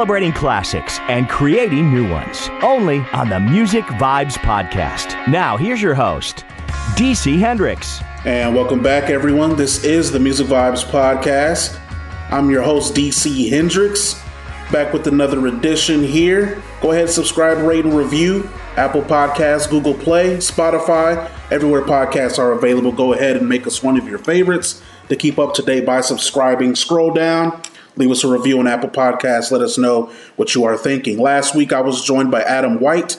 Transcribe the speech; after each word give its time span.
celebrating 0.00 0.32
classics 0.32 0.98
and 1.10 1.28
creating 1.28 1.92
new 1.92 2.08
ones. 2.08 2.48
Only 2.62 3.00
on 3.12 3.28
the 3.28 3.38
Music 3.38 3.84
Vibes 3.84 4.32
Podcast. 4.38 5.28
Now, 5.28 5.58
here's 5.58 5.82
your 5.82 5.92
host, 5.92 6.46
DC 6.96 7.38
Hendrix. 7.38 8.00
And 8.24 8.54
welcome 8.54 8.82
back, 8.82 9.10
everyone. 9.10 9.56
This 9.56 9.84
is 9.84 10.10
the 10.10 10.18
Music 10.18 10.46
Vibes 10.46 10.86
Podcast. 10.86 11.78
I'm 12.30 12.48
your 12.48 12.62
host, 12.62 12.94
DC 12.94 13.50
Hendrix, 13.50 14.18
back 14.72 14.94
with 14.94 15.06
another 15.06 15.46
edition 15.48 16.02
here. 16.02 16.62
Go 16.80 16.92
ahead, 16.92 17.10
subscribe, 17.10 17.58
rate, 17.58 17.84
and 17.84 17.92
review. 17.92 18.48
Apple 18.76 19.02
Podcasts, 19.02 19.68
Google 19.68 19.92
Play, 19.92 20.38
Spotify, 20.38 21.30
everywhere 21.50 21.82
podcasts 21.82 22.38
are 22.38 22.52
available. 22.52 22.90
Go 22.90 23.12
ahead 23.12 23.36
and 23.36 23.46
make 23.46 23.66
us 23.66 23.82
one 23.82 23.98
of 23.98 24.08
your 24.08 24.18
favorites 24.18 24.82
to 25.10 25.16
keep 25.16 25.38
up 25.38 25.52
to 25.56 25.62
date 25.62 25.84
by 25.84 26.00
subscribing. 26.00 26.74
Scroll 26.74 27.12
down, 27.12 27.60
leave 28.00 28.10
us 28.10 28.24
a 28.24 28.28
review 28.28 28.58
on 28.58 28.66
Apple 28.66 28.88
Podcasts. 28.88 29.52
Let 29.52 29.60
us 29.60 29.76
know 29.76 30.10
what 30.36 30.54
you 30.54 30.64
are 30.64 30.76
thinking. 30.76 31.18
Last 31.18 31.54
week, 31.54 31.72
I 31.72 31.82
was 31.82 32.02
joined 32.02 32.30
by 32.30 32.42
Adam 32.42 32.80
White 32.80 33.18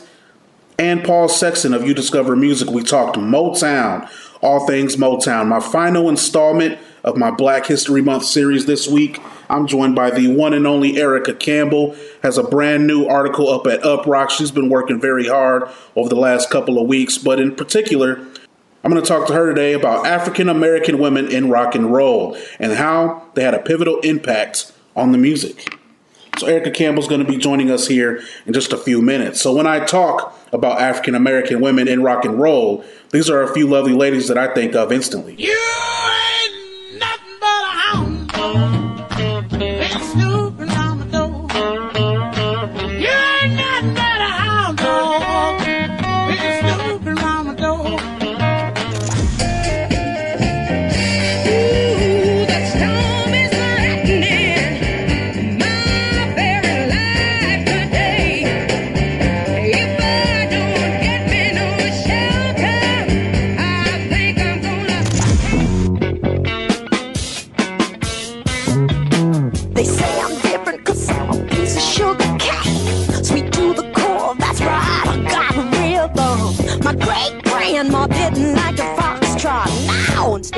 and 0.80 1.04
Paul 1.04 1.30
Sexton 1.30 1.74
of 1.74 1.84
uDiscover 1.84 2.38
Music. 2.38 2.68
We 2.70 2.82
talked 2.82 3.16
Motown, 3.16 4.10
all 4.42 4.66
things 4.66 4.96
Motown. 4.96 5.48
My 5.48 5.60
final 5.60 6.10
installment 6.10 6.80
of 7.04 7.16
my 7.16 7.30
Black 7.30 7.68
History 7.68 8.02
Month 8.02 8.26
series 8.26 8.66
this 8.66 8.88
week. 8.88 9.22
I'm 9.52 9.68
joined 9.68 9.96
by 9.96 10.10
the 10.10 10.36
one 10.36 10.54
and 10.54 10.66
only 10.66 10.98
Erica 10.98 11.36
Campbell. 11.36 11.96
Has 12.24 12.40
a 12.40 12.44
brand 12.44 12.88
new 12.88 13.06
article 13.06 13.50
up 13.50 13.68
at 13.68 13.82
Uproxx. 13.82 14.32
She's 14.32 14.52
been 14.52 14.70
working 14.70 15.00
very 15.00 15.28
hard 15.28 15.70
over 15.96 16.10
the 16.10 16.16
last 16.16 16.50
couple 16.50 16.80
of 16.80 16.88
weeks, 16.88 17.20
but 17.20 17.40
in 17.40 17.56
particular, 17.56 18.26
I'm 18.84 18.92
going 18.92 19.02
to 19.02 19.08
talk 19.08 19.28
to 19.28 19.34
her 19.34 19.54
today 19.54 19.74
about 19.74 20.08
African 20.08 20.50
American 20.50 20.98
women 20.98 21.28
in 21.28 21.50
rock 21.50 21.76
and 21.76 21.94
roll 21.94 22.36
and 22.60 22.74
how 22.74 23.28
they 23.36 23.44
had 23.44 23.54
a 23.54 23.60
pivotal 23.60 24.00
impact 24.00 24.72
on 24.96 25.12
the 25.12 25.18
music. 25.18 25.78
So, 26.40 26.48
Erica 26.48 26.72
Campbell's 26.72 27.08
going 27.08 27.24
to 27.24 27.30
be 27.30 27.38
joining 27.38 27.70
us 27.70 27.88
here 27.88 28.24
in 28.48 28.54
just 28.54 28.74
a 28.74 28.78
few 28.78 29.02
minutes. 29.02 29.42
So, 29.42 29.54
when 29.54 29.68
I 29.68 29.86
talk 29.86 30.36
about 30.52 30.82
African 30.82 31.14
American 31.14 31.62
women 31.62 31.88
in 31.88 32.02
rock 32.02 32.26
and 32.26 32.40
roll, 32.40 32.84
these 33.12 33.30
are 33.30 33.44
a 33.44 33.54
few 33.54 33.68
lovely 33.68 33.94
ladies 33.94 34.28
that 34.30 34.38
I 34.38 34.52
think 34.54 34.74
of 34.74 34.92
instantly. 34.92 35.36
You 35.38 36.01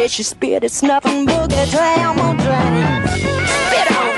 She 0.06 0.22
spit, 0.22 0.66
it's 0.66 0.84
nothing 0.84 1.26
boogie 1.26 1.72
down 1.72 2.18
my 2.18 2.36
drain. 2.36 3.08
Spit 3.08 3.92
on. 3.98 4.13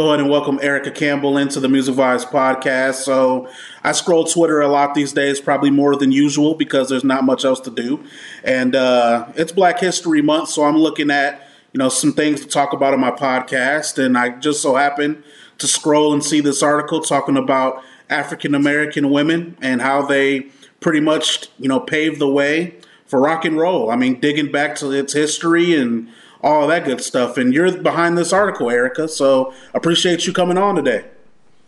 Go 0.00 0.06
ahead 0.06 0.20
and 0.20 0.30
welcome 0.30 0.58
Erica 0.62 0.90
Campbell 0.90 1.36
into 1.36 1.60
the 1.60 1.68
Music 1.68 1.94
Vibes 1.94 2.24
podcast. 2.24 3.02
So 3.02 3.50
I 3.84 3.92
scroll 3.92 4.24
Twitter 4.24 4.62
a 4.62 4.66
lot 4.66 4.94
these 4.94 5.12
days, 5.12 5.42
probably 5.42 5.68
more 5.68 5.94
than 5.94 6.10
usual 6.10 6.54
because 6.54 6.88
there's 6.88 7.04
not 7.04 7.22
much 7.22 7.44
else 7.44 7.60
to 7.60 7.70
do. 7.70 8.02
And 8.42 8.74
uh, 8.74 9.30
it's 9.36 9.52
Black 9.52 9.78
History 9.78 10.22
Month, 10.22 10.48
so 10.48 10.64
I'm 10.64 10.78
looking 10.78 11.10
at 11.10 11.46
you 11.74 11.78
know 11.78 11.90
some 11.90 12.14
things 12.14 12.40
to 12.40 12.48
talk 12.48 12.72
about 12.72 12.94
on 12.94 13.00
my 13.00 13.10
podcast. 13.10 14.02
And 14.02 14.16
I 14.16 14.30
just 14.38 14.62
so 14.62 14.74
happened 14.74 15.22
to 15.58 15.66
scroll 15.68 16.14
and 16.14 16.24
see 16.24 16.40
this 16.40 16.62
article 16.62 17.02
talking 17.02 17.36
about 17.36 17.84
African 18.08 18.54
American 18.54 19.10
women 19.10 19.54
and 19.60 19.82
how 19.82 20.00
they 20.00 20.46
pretty 20.80 21.00
much 21.00 21.48
you 21.58 21.68
know 21.68 21.78
paved 21.78 22.18
the 22.20 22.30
way 22.30 22.74
for 23.04 23.20
rock 23.20 23.44
and 23.44 23.58
roll. 23.58 23.90
I 23.90 23.96
mean, 23.96 24.18
digging 24.18 24.50
back 24.50 24.76
to 24.76 24.92
its 24.92 25.12
history 25.12 25.74
and 25.74 26.08
all 26.42 26.66
that 26.66 26.84
good 26.84 27.00
stuff. 27.00 27.36
And 27.36 27.52
you're 27.52 27.76
behind 27.80 28.16
this 28.16 28.32
article, 28.32 28.70
Erica. 28.70 29.08
So 29.08 29.52
appreciate 29.74 30.26
you 30.26 30.32
coming 30.32 30.58
on 30.58 30.74
today. 30.74 31.04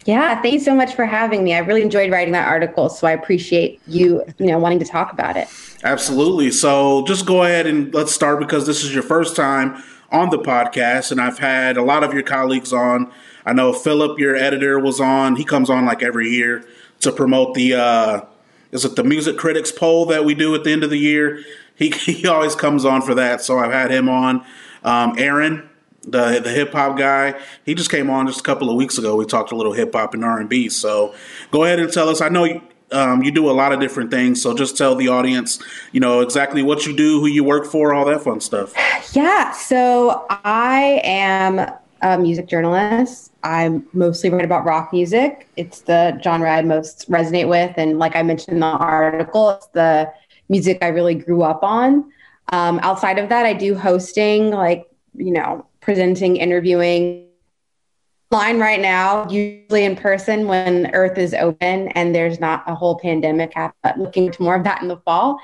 Yeah, 0.05 0.41
thank 0.43 0.55
you 0.55 0.61
so 0.61 0.75
much 0.75 0.95
for 0.95 1.05
having 1.05 1.45
me. 1.45 1.55
I 1.55 1.59
really 1.59 1.83
enjoyed 1.83 2.11
writing 2.11 2.33
that 2.33 2.49
article, 2.49 2.89
so 2.89 3.07
I 3.07 3.13
appreciate 3.13 3.81
you, 3.87 4.25
you 4.39 4.47
know, 4.47 4.59
wanting 4.59 4.81
to 4.81 4.85
talk 4.85 5.13
about 5.13 5.37
it. 5.37 5.49
Absolutely. 5.85 6.51
So 6.51 7.05
just 7.07 7.25
go 7.25 7.45
ahead 7.45 7.69
and 7.69 7.95
let's 7.95 8.13
start 8.13 8.41
because 8.41 8.67
this 8.67 8.83
is 8.83 8.93
your 8.93 9.05
first 9.05 9.37
time 9.37 9.81
on 10.11 10.31
the 10.31 10.39
podcast, 10.39 11.13
and 11.13 11.21
I've 11.21 11.39
had 11.39 11.77
a 11.77 11.83
lot 11.83 12.03
of 12.03 12.13
your 12.13 12.25
colleagues 12.25 12.73
on. 12.73 13.13
I 13.47 13.53
know 13.53 13.73
Philip, 13.73 14.19
your 14.19 14.35
editor, 14.35 14.79
was 14.79 15.01
on. 15.01 15.37
He 15.37 15.45
comes 15.45 15.71
on 15.71 15.87
like 15.87 16.03
every 16.03 16.31
year 16.31 16.65
to 17.01 17.13
promote 17.13 17.55
the 17.55 17.75
uh, 17.75 18.21
is 18.73 18.85
it 18.85 18.97
the 18.97 19.05
music 19.05 19.37
critics 19.37 19.71
poll 19.71 20.07
that 20.07 20.25
we 20.25 20.35
do 20.35 20.55
at 20.55 20.65
the 20.65 20.73
end 20.73 20.83
of 20.83 20.91
the 20.91 20.99
year. 20.99 21.45
He 21.75 21.91
he 21.91 22.27
always 22.27 22.55
comes 22.55 22.85
on 22.85 23.03
for 23.03 23.15
that, 23.15 23.41
so 23.41 23.59
I've 23.59 23.73
had 23.73 23.91
him 23.91 24.09
on. 24.09 24.45
Um, 24.85 25.15
Aaron, 25.19 25.69
the 26.03 26.41
the 26.41 26.51
hip 26.51 26.73
hop 26.73 26.99
guy, 26.99 27.35
he 27.65 27.75
just 27.75 27.91
came 27.91 28.11
on 28.11 28.27
just 28.27 28.41
a 28.41 28.43
couple 28.43 28.71
of 28.71 28.77
weeks 28.77 28.99
ago. 28.99 29.17
We 29.17 29.25
talked 29.25 29.53
a 29.53 29.57
little 29.57 29.73
hip 29.73 29.95
hop 29.95 30.15
and 30.15 30.25
R 30.25 30.41
and 30.41 30.49
B. 30.49 30.69
So 30.69 31.15
go 31.51 31.65
ahead 31.65 31.79
and 31.79 31.93
tell 31.93 32.09
us. 32.09 32.21
I 32.21 32.29
know 32.29 32.45
you, 32.45 32.61
um, 32.91 33.23
you 33.23 33.31
do 33.31 33.51
a 33.51 33.53
lot 33.53 33.73
of 33.73 33.81
different 33.81 34.11
things, 34.11 34.43
so 34.43 34.55
just 34.55 34.77
tell 34.77 34.95
the 34.95 35.09
audience, 35.09 35.63
you 35.93 36.01
know, 36.01 36.21
exactly 36.21 36.63
what 36.63 36.87
you 36.87 36.95
do, 36.95 37.21
who 37.21 37.27
you 37.27 37.45
work 37.45 37.65
for, 37.67 37.95
all 37.95 38.05
that 38.07 38.23
fun 38.23 38.41
stuff. 38.41 38.75
Yeah, 39.15 39.53
so 39.53 40.27
I 40.29 41.01
am 41.05 41.71
a 42.03 42.19
music 42.19 42.49
journalist. 42.49 43.33
I 43.45 43.81
mostly 43.93 44.31
write 44.31 44.45
about 44.45 44.65
rock 44.65 44.93
music. 44.93 45.49
It's 45.57 45.83
the 45.83 46.21
genre 46.23 46.51
I 46.51 46.63
most 46.63 47.09
resonate 47.11 47.49
with, 47.49 47.73
and 47.77 47.99
like 47.99 48.17
I 48.17 48.23
mentioned 48.23 48.55
in 48.55 48.61
the 48.61 48.67
article, 48.67 49.51
it's 49.51 49.67
the 49.69 50.13
music 50.49 50.79
I 50.83 50.89
really 50.89 51.15
grew 51.15 51.43
up 51.43 51.63
on. 51.63 52.13
Um, 52.53 52.79
outside 52.83 53.19
of 53.19 53.31
that, 53.31 53.47
I 53.47 53.55
do 53.55 53.75
hosting, 53.75 54.51
like 54.51 54.87
you 55.15 55.33
know, 55.33 55.67
presenting, 55.81 56.37
interviewing. 56.37 57.29
Line 58.31 58.59
right 58.59 58.81
now, 58.81 59.29
usually 59.29 59.85
in 59.85 59.95
person 59.95 60.47
when 60.47 60.91
Earth 60.95 61.19
is 61.19 61.35
open 61.35 61.89
and 61.89 62.15
there's 62.15 62.41
not 62.41 62.65
a 62.67 62.75
whole 62.75 62.99
pandemic. 62.99 63.53
happening. 63.53 64.03
Looking 64.03 64.31
to 64.33 64.43
more 64.43 64.55
of 64.55 64.65
that 64.65 64.81
in 64.81 64.89
the 64.89 64.97
fall, 64.99 65.39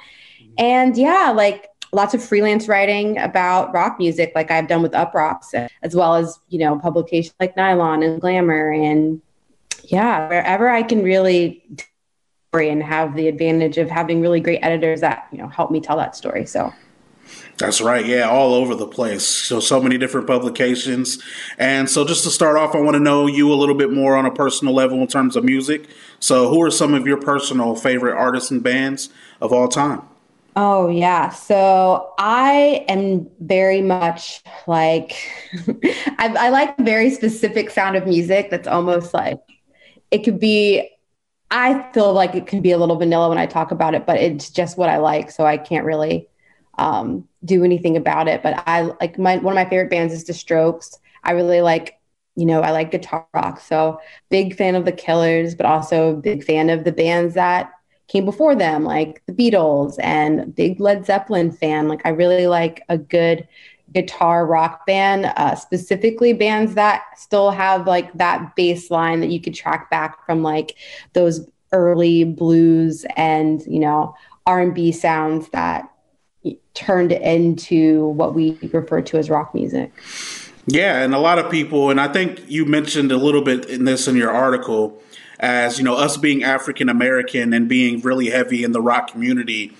and 0.56 0.96
yeah, 0.96 1.30
like 1.36 1.68
lots 1.92 2.14
of 2.14 2.24
freelance 2.24 2.66
writing 2.66 3.18
about 3.18 3.74
rock 3.74 3.98
music, 3.98 4.32
like 4.34 4.50
I've 4.50 4.68
done 4.68 4.80
with 4.80 4.92
Uproxx, 4.92 5.68
as 5.82 5.94
well 5.94 6.14
as 6.14 6.38
you 6.48 6.58
know 6.58 6.78
publications 6.78 7.34
like 7.38 7.56
Nylon 7.58 8.02
and 8.02 8.22
Glamour, 8.22 8.72
and 8.72 9.20
yeah, 9.84 10.26
wherever 10.28 10.70
I 10.70 10.82
can 10.82 11.02
really 11.02 11.62
tell 11.76 11.86
story 12.52 12.70
and 12.70 12.82
have 12.82 13.14
the 13.14 13.28
advantage 13.28 13.76
of 13.76 13.90
having 13.90 14.20
really 14.22 14.40
great 14.40 14.60
editors 14.62 15.02
that 15.02 15.28
you 15.30 15.38
know 15.38 15.48
help 15.48 15.70
me 15.70 15.80
tell 15.80 15.96
that 15.96 16.16
story. 16.16 16.46
So 16.46 16.72
That's 17.58 17.80
right. 17.80 18.06
Yeah, 18.06 18.28
all 18.28 18.54
over 18.54 18.76
the 18.76 18.86
place. 18.86 19.26
So, 19.26 19.58
so 19.58 19.80
many 19.80 19.98
different 19.98 20.28
publications. 20.28 21.20
And 21.58 21.90
so, 21.90 22.04
just 22.04 22.22
to 22.22 22.30
start 22.30 22.56
off, 22.56 22.74
I 22.76 22.80
want 22.80 22.94
to 22.94 23.00
know 23.00 23.26
you 23.26 23.52
a 23.52 23.56
little 23.56 23.74
bit 23.74 23.92
more 23.92 24.16
on 24.16 24.26
a 24.26 24.30
personal 24.30 24.72
level 24.74 25.00
in 25.00 25.08
terms 25.08 25.34
of 25.34 25.42
music. 25.42 25.88
So, 26.20 26.48
who 26.48 26.62
are 26.62 26.70
some 26.70 26.94
of 26.94 27.06
your 27.06 27.20
personal 27.20 27.74
favorite 27.74 28.16
artists 28.16 28.52
and 28.52 28.62
bands 28.62 29.10
of 29.40 29.52
all 29.52 29.66
time? 29.66 30.02
Oh, 30.54 30.88
yeah. 30.88 31.28
So 31.28 32.14
I 32.18 32.84
am 32.88 33.28
very 33.38 33.80
much 33.80 34.42
like, 34.66 35.16
I, 36.18 36.34
I 36.36 36.48
like 36.48 36.76
very 36.78 37.10
specific 37.10 37.70
sound 37.70 37.94
of 37.94 38.08
music 38.08 38.50
that's 38.50 38.66
almost 38.66 39.14
like, 39.14 39.38
it 40.10 40.24
could 40.24 40.40
be, 40.40 40.90
I 41.52 41.88
feel 41.92 42.12
like 42.12 42.34
it 42.34 42.48
can 42.48 42.60
be 42.60 42.72
a 42.72 42.78
little 42.78 42.96
vanilla 42.96 43.28
when 43.28 43.38
I 43.38 43.46
talk 43.46 43.70
about 43.70 43.94
it, 43.94 44.04
but 44.04 44.16
it's 44.16 44.50
just 44.50 44.76
what 44.76 44.88
I 44.88 44.96
like. 44.96 45.30
So 45.30 45.46
I 45.46 45.58
can't 45.58 45.84
really 45.84 46.28
um, 46.78 47.28
do 47.44 47.64
anything 47.64 47.96
about 47.96 48.28
it. 48.28 48.42
But 48.42 48.62
I 48.66 48.82
like 49.00 49.18
my 49.18 49.36
one 49.38 49.52
of 49.52 49.56
my 49.56 49.68
favorite 49.68 49.90
bands 49.90 50.14
is 50.14 50.24
The 50.24 50.34
Strokes. 50.34 50.98
I 51.24 51.32
really 51.32 51.60
like, 51.60 51.98
you 52.36 52.46
know, 52.46 52.62
I 52.62 52.70
like 52.70 52.90
guitar 52.90 53.26
rock. 53.34 53.60
So 53.60 54.00
big 54.30 54.56
fan 54.56 54.74
of 54.74 54.84
the 54.84 54.92
Killers, 54.92 55.54
but 55.54 55.66
also 55.66 56.16
big 56.16 56.44
fan 56.44 56.70
of 56.70 56.84
the 56.84 56.92
bands 56.92 57.34
that 57.34 57.72
came 58.08 58.24
before 58.24 58.54
them, 58.54 58.84
like 58.84 59.22
the 59.26 59.32
Beatles 59.32 59.96
and 60.02 60.54
big 60.54 60.80
Led 60.80 61.04
Zeppelin 61.04 61.52
fan. 61.52 61.88
Like 61.88 62.02
I 62.06 62.10
really 62.10 62.46
like 62.46 62.82
a 62.88 62.96
good 62.96 63.46
guitar 63.94 64.46
rock 64.46 64.86
band, 64.86 65.26
uh, 65.36 65.54
specifically 65.54 66.32
bands 66.32 66.74
that 66.74 67.02
still 67.16 67.50
have 67.50 67.86
like 67.86 68.12
that 68.14 68.54
bass 68.56 68.90
line 68.90 69.20
that 69.20 69.30
you 69.30 69.40
could 69.40 69.54
track 69.54 69.90
back 69.90 70.24
from 70.26 70.42
like 70.42 70.76
those 71.14 71.48
early 71.72 72.24
blues 72.24 73.04
and 73.16 73.62
you 73.66 73.78
know 73.78 74.14
R&B 74.46 74.92
sounds 74.92 75.48
that 75.50 75.90
turned 76.74 77.12
into 77.12 78.08
what 78.08 78.34
we 78.34 78.58
refer 78.72 79.00
to 79.02 79.18
as 79.18 79.28
rock 79.28 79.54
music. 79.54 79.92
Yeah, 80.66 81.02
and 81.02 81.14
a 81.14 81.18
lot 81.18 81.38
of 81.38 81.50
people, 81.50 81.90
and 81.90 81.98
I 81.98 82.12
think 82.12 82.42
you 82.46 82.66
mentioned 82.66 83.10
a 83.10 83.16
little 83.16 83.42
bit 83.42 83.64
in 83.66 83.84
this 83.84 84.06
in 84.06 84.16
your 84.16 84.30
article, 84.30 85.02
as 85.40 85.78
you 85.78 85.84
know, 85.84 85.94
us 85.94 86.18
being 86.18 86.44
African 86.44 86.90
American 86.90 87.54
and 87.54 87.68
being 87.68 88.00
really 88.02 88.28
heavy 88.28 88.64
in 88.64 88.72
the 88.72 88.82
rock 88.82 89.10
community. 89.10 89.74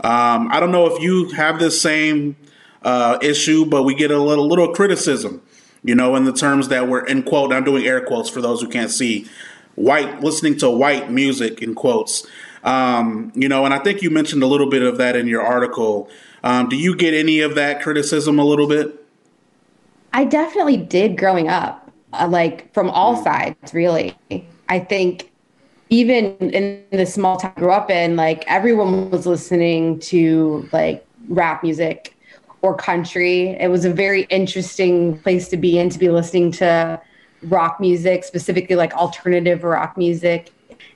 Um, 0.00 0.48
I 0.50 0.58
don't 0.58 0.72
know 0.72 0.86
if 0.86 1.00
you 1.00 1.30
have 1.30 1.60
the 1.60 1.70
same 1.70 2.36
uh, 2.82 3.18
issue, 3.22 3.64
but 3.64 3.84
we 3.84 3.94
get 3.94 4.10
a 4.10 4.18
little 4.18 4.48
little 4.48 4.74
criticism, 4.74 5.40
you 5.84 5.94
know, 5.94 6.16
in 6.16 6.24
the 6.24 6.32
terms 6.32 6.68
that 6.68 6.88
we're 6.88 7.06
in 7.06 7.22
quote. 7.22 7.52
I'm 7.52 7.64
doing 7.64 7.86
air 7.86 8.04
quotes 8.04 8.28
for 8.28 8.40
those 8.40 8.60
who 8.60 8.68
can't 8.68 8.90
see. 8.90 9.26
White 9.76 10.20
listening 10.20 10.58
to 10.58 10.70
white 10.70 11.10
music 11.10 11.62
in 11.62 11.74
quotes, 11.74 12.26
um, 12.64 13.30
you 13.34 13.48
know, 13.48 13.64
and 13.64 13.72
I 13.72 13.78
think 13.78 14.02
you 14.02 14.10
mentioned 14.10 14.42
a 14.42 14.46
little 14.46 14.68
bit 14.68 14.82
of 14.82 14.98
that 14.98 15.16
in 15.16 15.26
your 15.26 15.42
article. 15.42 16.08
Um, 16.42 16.68
do 16.68 16.76
you 16.76 16.96
get 16.96 17.14
any 17.14 17.40
of 17.40 17.54
that 17.54 17.82
criticism 17.82 18.38
a 18.38 18.44
little 18.44 18.66
bit? 18.66 19.04
I 20.12 20.24
definitely 20.24 20.76
did 20.76 21.18
growing 21.18 21.48
up, 21.48 21.90
uh, 22.12 22.28
like 22.28 22.72
from 22.72 22.90
all 22.90 23.22
sides, 23.22 23.74
really. 23.74 24.16
I 24.68 24.78
think 24.78 25.30
even 25.90 26.36
in 26.38 26.82
the 26.90 27.06
small 27.06 27.36
town 27.36 27.52
I 27.56 27.60
grew 27.60 27.70
up 27.70 27.90
in, 27.90 28.16
like 28.16 28.44
everyone 28.46 29.10
was 29.10 29.26
listening 29.26 29.98
to 30.00 30.68
like 30.72 31.06
rap 31.28 31.62
music 31.62 32.16
or 32.62 32.74
country. 32.74 33.50
It 33.60 33.70
was 33.70 33.84
a 33.84 33.92
very 33.92 34.22
interesting 34.24 35.18
place 35.18 35.48
to 35.48 35.56
be 35.56 35.78
in 35.78 35.90
to 35.90 35.98
be 35.98 36.08
listening 36.08 36.50
to 36.52 37.00
rock 37.42 37.78
music, 37.78 38.24
specifically 38.24 38.76
like 38.76 38.94
alternative 38.94 39.64
rock 39.64 39.98
music. 39.98 40.50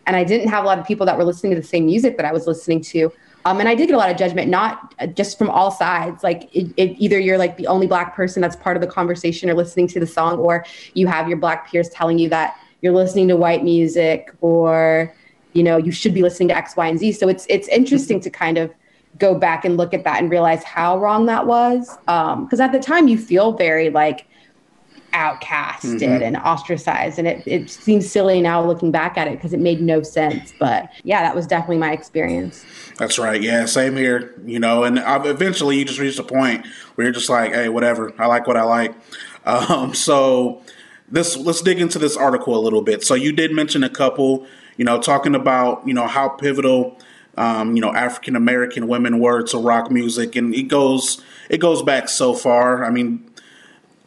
And 0.08 0.16
I 0.16 0.25
didn't 0.25 0.49
have 0.49 0.64
a 0.64 0.66
lot 0.66 0.78
of 0.78 0.87
people 0.87 1.05
that 1.06 1.16
were 1.19 1.25
listening 1.25 1.55
to 1.55 1.60
the 1.60 1.66
same 1.66 1.84
music 1.84 2.16
that 2.16 2.25
I 2.25 2.32
was 2.32 2.46
listening 2.46 2.81
to. 2.81 3.12
Um, 3.44 3.60
and 3.60 3.69
I 3.69 3.75
did 3.75 3.87
get 3.87 3.94
a 3.94 3.99
lot 3.99 4.10
of 4.10 4.16
judgment, 4.16 4.50
not 4.50 4.94
uh, 4.99 5.06
just 5.06 5.38
from 5.38 5.50
all 5.50 5.70
sides. 5.70 6.25
Like 6.25 6.49
it, 6.55 6.72
it, 6.76 6.96
either 6.99 7.19
you're 7.19 7.38
like 7.38 7.56
the 7.58 7.66
only 7.66 7.87
black 7.87 8.16
person 8.16 8.40
that's 8.40 8.56
part 8.56 8.76
of 8.76 8.81
the 8.81 8.87
conversation 8.87 9.49
or 9.49 9.55
listening 9.55 9.87
to 9.88 10.00
the 10.00 10.06
song, 10.06 10.38
or 10.38 10.64
you 10.94 11.06
have 11.06 11.28
your 11.28 11.37
black 11.37 11.70
peers 11.70 11.88
telling 11.90 12.19
you 12.19 12.28
that 12.31 12.58
you're 12.81 12.93
listening 12.93 13.28
to 13.28 13.37
white 13.37 13.62
music, 13.62 14.34
or 14.40 15.14
you 15.52 15.62
know 15.62 15.76
you 15.76 15.93
should 15.93 16.14
be 16.14 16.22
listening 16.22 16.49
to 16.49 16.56
X, 16.56 16.75
Y, 16.76 16.87
and 16.87 16.99
Z. 16.99 17.12
So 17.12 17.28
it's 17.28 17.46
it's 17.49 17.69
interesting 17.69 18.19
to 18.20 18.31
kind 18.31 18.58
of 18.58 18.72
go 19.19 19.34
back 19.34 19.64
and 19.64 19.76
look 19.76 19.93
at 19.93 20.05
that 20.05 20.20
and 20.20 20.31
realize 20.31 20.64
how 20.64 20.99
wrong 20.99 21.26
that 21.26 21.46
was. 21.46 21.96
Because 22.06 22.60
at 22.60 22.72
the 22.72 22.81
time 22.81 23.08
you 23.08 23.19
feel 23.19 23.52
very 23.52 23.90
like 23.90 24.26
outcasted 25.12 26.00
Mhm. 26.00 26.22
and 26.22 26.37
ostracized, 26.37 27.19
and 27.19 27.26
it 27.28 27.43
it 27.46 27.70
seems 27.70 28.08
silly 28.10 28.40
now 28.40 28.64
looking 28.64 28.90
back 28.90 29.16
at 29.19 29.26
it 29.28 29.32
because 29.32 29.52
it 29.52 29.60
made 29.60 29.81
no 29.81 30.02
sense. 30.02 30.52
But 30.58 30.88
yeah, 31.05 31.22
that 31.22 31.34
was 31.34 31.46
definitely 31.46 31.78
my 31.78 31.93
experience. 31.93 32.64
That's 32.99 33.19
right. 33.19 33.40
Yeah, 33.40 33.64
same 33.66 33.96
here. 33.96 34.34
You 34.46 34.58
know, 34.58 34.84
and 34.84 35.00
eventually 35.05 35.78
you 35.78 35.84
just 35.84 35.99
reach 35.99 36.19
a 36.19 36.22
point 36.22 36.66
where 36.94 37.06
you're 37.06 37.14
just 37.14 37.28
like, 37.28 37.52
hey, 37.55 37.69
whatever. 37.69 38.12
I 38.19 38.26
like 38.26 38.46
what 38.46 38.56
I 38.56 38.62
like. 38.62 38.94
Um, 39.46 39.94
so 39.94 40.60
this 41.10 41.34
let's 41.37 41.62
dig 41.62 41.81
into 41.81 41.99
this 41.99 42.19
article 42.19 42.55
a 42.55 42.60
little 42.60 42.82
bit. 42.82 43.02
So 43.02 43.14
you 43.14 43.32
did 43.32 43.50
mention 43.52 43.82
a 43.82 43.88
couple. 43.88 44.44
You 44.76 44.84
know, 44.84 45.00
talking 45.00 45.34
about 45.34 45.82
you 45.87 45.94
know 45.94 46.06
how 46.06 46.28
pivotal. 46.28 46.99
Um, 47.38 47.75
you 47.76 47.81
know, 47.81 47.94
African 47.94 48.37
American 48.37 48.88
women 48.88 49.20
were 49.20 49.43
to 49.44 49.58
rock 49.58 49.90
music, 49.90 50.37
and 50.37 50.55
it 50.55 50.64
goes 50.64 51.22
it 51.49 51.58
goes 51.60 51.82
back 51.82 52.08
so 52.10 52.34
far. 52.34 52.84
I 52.84 52.90
mean, 52.90 53.25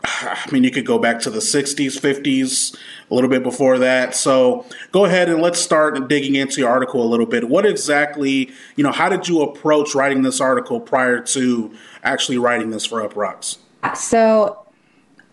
I 0.04 0.48
mean, 0.52 0.64
you 0.64 0.72
could 0.72 0.86
go 0.86 1.00
back 1.00 1.20
to 1.22 1.30
the 1.30 1.40
60s, 1.40 2.00
50s, 2.00 2.78
a 3.10 3.14
little 3.14 3.30
bit 3.30 3.44
before 3.44 3.80
that. 3.80 4.16
So 4.16 4.66
go 4.92 5.06
ahead 5.06 5.30
and 5.30 5.42
let's 5.42 5.60
start 5.60 6.08
digging 6.08 6.36
into 6.36 6.62
your 6.62 6.70
article 6.70 7.04
a 7.04 7.08
little 7.08 7.26
bit. 7.26 7.50
What 7.50 7.66
exactly, 7.66 8.52
you 8.76 8.84
know, 8.84 8.92
how 8.92 9.10
did 9.10 9.28
you 9.28 9.42
approach 9.42 9.96
writing 9.96 10.22
this 10.22 10.42
article 10.42 10.80
prior 10.80 11.20
to 11.22 11.74
actually 12.04 12.38
writing 12.38 12.70
this 12.70 12.86
for 12.86 13.08
Uproxx? 13.08 13.58
So 13.96 14.66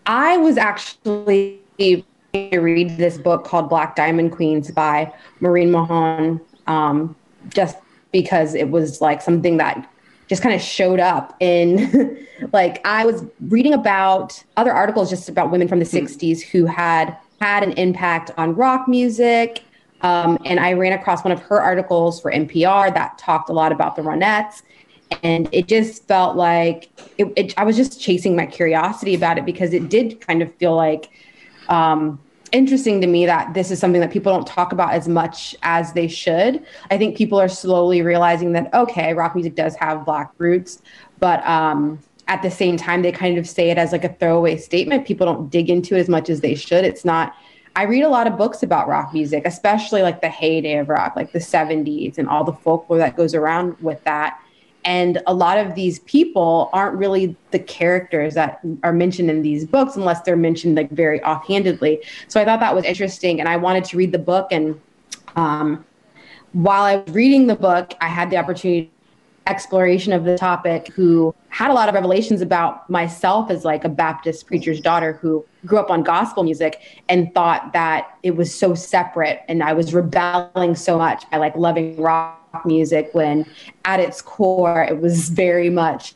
I 0.05 0.37
was 0.37 0.57
actually 0.57 1.59
read 2.33 2.97
this 2.97 3.17
book 3.17 3.45
called 3.45 3.69
Black 3.69 3.95
Diamond 3.95 4.31
Queens 4.31 4.71
by 4.71 5.11
Maureen 5.39 5.71
Mahon, 5.71 6.41
um, 6.67 7.15
just 7.49 7.77
because 8.11 8.55
it 8.55 8.69
was 8.69 9.01
like 9.01 9.21
something 9.21 9.57
that 9.57 9.89
just 10.29 10.41
kind 10.41 10.55
of 10.55 10.61
showed 10.61 10.99
up 10.99 11.35
in 11.39 12.25
like 12.53 12.85
I 12.85 13.05
was 13.05 13.25
reading 13.41 13.73
about 13.73 14.41
other 14.55 14.71
articles 14.71 15.09
just 15.09 15.27
about 15.27 15.51
women 15.51 15.67
from 15.67 15.79
the 15.79 15.85
60s 15.85 16.41
who 16.41 16.65
had 16.65 17.17
had 17.41 17.63
an 17.63 17.73
impact 17.73 18.31
on 18.37 18.55
rock 18.55 18.87
music. 18.87 19.63
Um, 20.01 20.37
and 20.45 20.61
I 20.61 20.73
ran 20.73 20.93
across 20.93 21.25
one 21.25 21.33
of 21.33 21.41
her 21.41 21.61
articles 21.61 22.21
for 22.21 22.31
NPR 22.31 22.93
that 22.93 23.17
talked 23.17 23.49
a 23.49 23.53
lot 23.53 23.73
about 23.73 23.97
the 23.97 24.01
Ronettes 24.01 24.61
and 25.23 25.49
it 25.51 25.67
just 25.67 26.07
felt 26.07 26.35
like 26.35 26.89
it, 27.17 27.31
it, 27.35 27.53
I 27.57 27.63
was 27.63 27.75
just 27.75 27.99
chasing 27.99 28.35
my 28.35 28.45
curiosity 28.45 29.15
about 29.15 29.37
it 29.37 29.45
because 29.45 29.73
it 29.73 29.89
did 29.89 30.21
kind 30.21 30.41
of 30.41 30.53
feel 30.55 30.75
like 30.75 31.09
um, 31.67 32.19
interesting 32.51 33.01
to 33.01 33.07
me 33.07 33.25
that 33.25 33.53
this 33.53 33.71
is 33.71 33.79
something 33.79 34.01
that 34.01 34.11
people 34.11 34.33
don't 34.33 34.47
talk 34.47 34.71
about 34.71 34.93
as 34.93 35.07
much 35.07 35.55
as 35.63 35.93
they 35.93 36.07
should. 36.07 36.63
I 36.91 36.97
think 36.97 37.17
people 37.17 37.39
are 37.39 37.49
slowly 37.49 38.01
realizing 38.01 38.51
that 38.53 38.73
okay, 38.73 39.13
rock 39.13 39.35
music 39.35 39.55
does 39.55 39.75
have 39.75 40.05
black 40.05 40.31
roots, 40.37 40.81
but 41.19 41.45
um, 41.45 41.99
at 42.27 42.41
the 42.43 42.51
same 42.51 42.77
time, 42.77 43.01
they 43.01 43.11
kind 43.11 43.37
of 43.37 43.49
say 43.49 43.71
it 43.71 43.77
as 43.77 43.91
like 43.91 44.03
a 44.03 44.13
throwaway 44.13 44.55
statement. 44.57 45.05
People 45.07 45.25
don't 45.25 45.49
dig 45.49 45.69
into 45.69 45.95
it 45.95 45.99
as 45.99 46.09
much 46.09 46.29
as 46.29 46.41
they 46.41 46.55
should. 46.55 46.85
It's 46.85 47.03
not. 47.03 47.35
I 47.75 47.83
read 47.83 48.03
a 48.03 48.09
lot 48.09 48.27
of 48.27 48.37
books 48.37 48.61
about 48.61 48.87
rock 48.87 49.13
music, 49.13 49.43
especially 49.45 50.01
like 50.01 50.21
the 50.21 50.29
heyday 50.29 50.77
of 50.77 50.89
rock, 50.89 51.15
like 51.15 51.31
the 51.31 51.39
70s 51.39 52.17
and 52.17 52.27
all 52.27 52.43
the 52.43 52.53
folklore 52.53 52.99
that 52.99 53.15
goes 53.15 53.33
around 53.33 53.79
with 53.79 54.03
that. 54.03 54.39
And 54.85 55.21
a 55.27 55.33
lot 55.33 55.57
of 55.57 55.75
these 55.75 55.99
people 55.99 56.69
aren't 56.73 56.97
really 56.97 57.35
the 57.51 57.59
characters 57.59 58.33
that 58.35 58.61
are 58.83 58.93
mentioned 58.93 59.29
in 59.29 59.41
these 59.41 59.65
books 59.65 59.95
unless 59.95 60.21
they're 60.21 60.37
mentioned 60.37 60.75
like 60.75 60.89
very 60.91 61.21
offhandedly. 61.23 62.01
So 62.27 62.39
I 62.39 62.45
thought 62.45 62.59
that 62.61 62.73
was 62.73 62.85
interesting. 62.85 63.39
And 63.39 63.49
I 63.49 63.57
wanted 63.57 63.83
to 63.85 63.97
read 63.97 64.11
the 64.11 64.19
book. 64.19 64.47
And 64.51 64.79
um, 65.35 65.85
while 66.53 66.83
I 66.83 66.97
was 66.97 67.13
reading 67.13 67.47
the 67.47 67.55
book, 67.55 67.93
I 68.01 68.07
had 68.07 68.29
the 68.29 68.37
opportunity 68.37 68.91
exploration 69.49 70.13
of 70.13 70.23
the 70.23 70.37
topic 70.37 70.87
who 70.89 71.33
had 71.49 71.71
a 71.71 71.73
lot 71.73 71.89
of 71.89 71.95
revelations 71.95 72.41
about 72.41 72.87
myself 72.89 73.49
as 73.49 73.65
like 73.65 73.83
a 73.83 73.89
Baptist 73.89 74.45
preacher's 74.45 74.79
daughter 74.79 75.13
who 75.13 75.43
grew 75.65 75.79
up 75.79 75.89
on 75.89 76.03
gospel 76.03 76.43
music 76.43 77.03
and 77.09 77.33
thought 77.33 77.73
that 77.73 78.15
it 78.21 78.35
was 78.35 78.53
so 78.53 78.75
separate 78.75 79.41
and 79.47 79.63
I 79.63 79.73
was 79.73 79.93
rebelling 79.93 80.75
so 80.75 80.97
much 80.97 81.29
by 81.31 81.37
like 81.37 81.55
loving 81.55 81.99
rock 81.99 82.38
music 82.65 83.09
when 83.13 83.45
at 83.85 83.99
its 83.99 84.21
core 84.21 84.83
it 84.83 84.99
was 84.99 85.29
very 85.29 85.69
much 85.69 86.15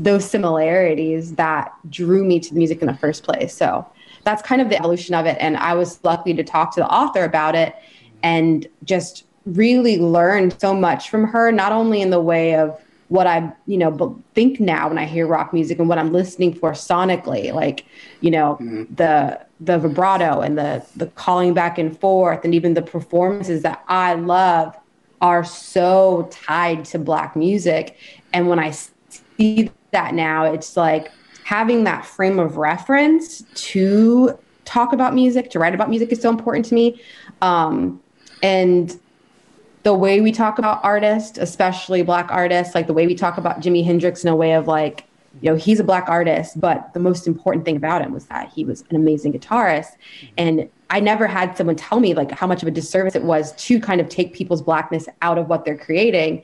those 0.00 0.28
similarities 0.28 1.34
that 1.34 1.72
drew 1.90 2.24
me 2.24 2.40
to 2.40 2.50
the 2.50 2.58
music 2.58 2.80
in 2.80 2.86
the 2.86 2.94
first 2.94 3.22
place. 3.22 3.54
So 3.54 3.86
that's 4.24 4.42
kind 4.42 4.60
of 4.60 4.70
the 4.70 4.78
evolution 4.78 5.14
of 5.14 5.26
it. 5.26 5.36
And 5.40 5.56
I 5.56 5.74
was 5.74 6.02
lucky 6.04 6.34
to 6.34 6.42
talk 6.42 6.74
to 6.74 6.80
the 6.80 6.88
author 6.88 7.24
about 7.24 7.54
it 7.54 7.74
and 8.22 8.66
just 8.84 9.24
really 9.46 9.98
learned 9.98 10.58
so 10.60 10.74
much 10.74 11.10
from 11.10 11.24
her, 11.24 11.52
not 11.52 11.72
only 11.72 12.00
in 12.00 12.10
the 12.10 12.20
way 12.20 12.54
of 12.54 12.80
what 13.08 13.26
I, 13.26 13.52
you 13.66 13.76
know, 13.76 13.90
but 13.90 14.12
think 14.34 14.60
now 14.60 14.88
when 14.88 14.96
I 14.96 15.04
hear 15.04 15.26
rock 15.26 15.52
music 15.52 15.78
and 15.80 15.88
what 15.88 15.98
I'm 15.98 16.12
listening 16.12 16.54
for 16.54 16.72
sonically, 16.72 17.52
like, 17.52 17.84
you 18.20 18.30
know, 18.30 18.56
mm-hmm. 18.60 18.94
the 18.94 19.40
the 19.58 19.78
vibrato 19.78 20.40
and 20.40 20.56
the 20.56 20.84
the 20.96 21.06
calling 21.08 21.52
back 21.52 21.76
and 21.76 21.98
forth 21.98 22.44
and 22.44 22.54
even 22.54 22.74
the 22.74 22.82
performances 22.82 23.62
that 23.62 23.84
I 23.88 24.14
love 24.14 24.76
are 25.20 25.44
so 25.44 26.28
tied 26.30 26.84
to 26.86 26.98
black 26.98 27.36
music. 27.36 27.96
And 28.32 28.48
when 28.48 28.58
I 28.58 28.70
see 28.70 29.70
that 29.90 30.14
now, 30.14 30.44
it's 30.44 30.76
like 30.76 31.10
having 31.44 31.84
that 31.84 32.06
frame 32.06 32.38
of 32.38 32.56
reference 32.56 33.42
to 33.54 34.38
talk 34.64 34.92
about 34.92 35.14
music, 35.14 35.50
to 35.50 35.58
write 35.58 35.74
about 35.74 35.90
music 35.90 36.12
is 36.12 36.20
so 36.20 36.30
important 36.30 36.64
to 36.66 36.74
me. 36.74 37.00
Um, 37.42 38.00
and 38.42 38.98
the 39.82 39.94
way 39.94 40.20
we 40.20 40.30
talk 40.30 40.58
about 40.58 40.80
artists, 40.84 41.38
especially 41.38 42.02
black 42.02 42.30
artists, 42.30 42.74
like 42.74 42.86
the 42.86 42.92
way 42.92 43.06
we 43.06 43.14
talk 43.14 43.38
about 43.38 43.60
Jimi 43.60 43.84
Hendrix 43.84 44.22
in 44.22 44.28
a 44.28 44.36
way 44.36 44.52
of 44.52 44.68
like, 44.68 45.04
you 45.40 45.50
know, 45.50 45.56
he's 45.56 45.80
a 45.80 45.84
black 45.84 46.08
artist, 46.08 46.60
but 46.60 46.92
the 46.92 47.00
most 47.00 47.26
important 47.26 47.64
thing 47.64 47.76
about 47.76 48.02
him 48.02 48.12
was 48.12 48.26
that 48.26 48.50
he 48.50 48.64
was 48.64 48.84
an 48.90 48.96
amazing 48.96 49.32
guitarist. 49.32 49.92
And 50.36 50.68
I 50.90 51.00
never 51.00 51.26
had 51.26 51.56
someone 51.56 51.76
tell 51.76 52.00
me 52.00 52.14
like 52.14 52.32
how 52.32 52.46
much 52.46 52.62
of 52.62 52.68
a 52.68 52.70
disservice 52.72 53.14
it 53.14 53.22
was 53.22 53.52
to 53.52 53.80
kind 53.80 54.00
of 54.00 54.08
take 54.08 54.34
people's 54.34 54.60
blackness 54.60 55.08
out 55.22 55.38
of 55.38 55.48
what 55.48 55.64
they're 55.64 55.78
creating. 55.78 56.42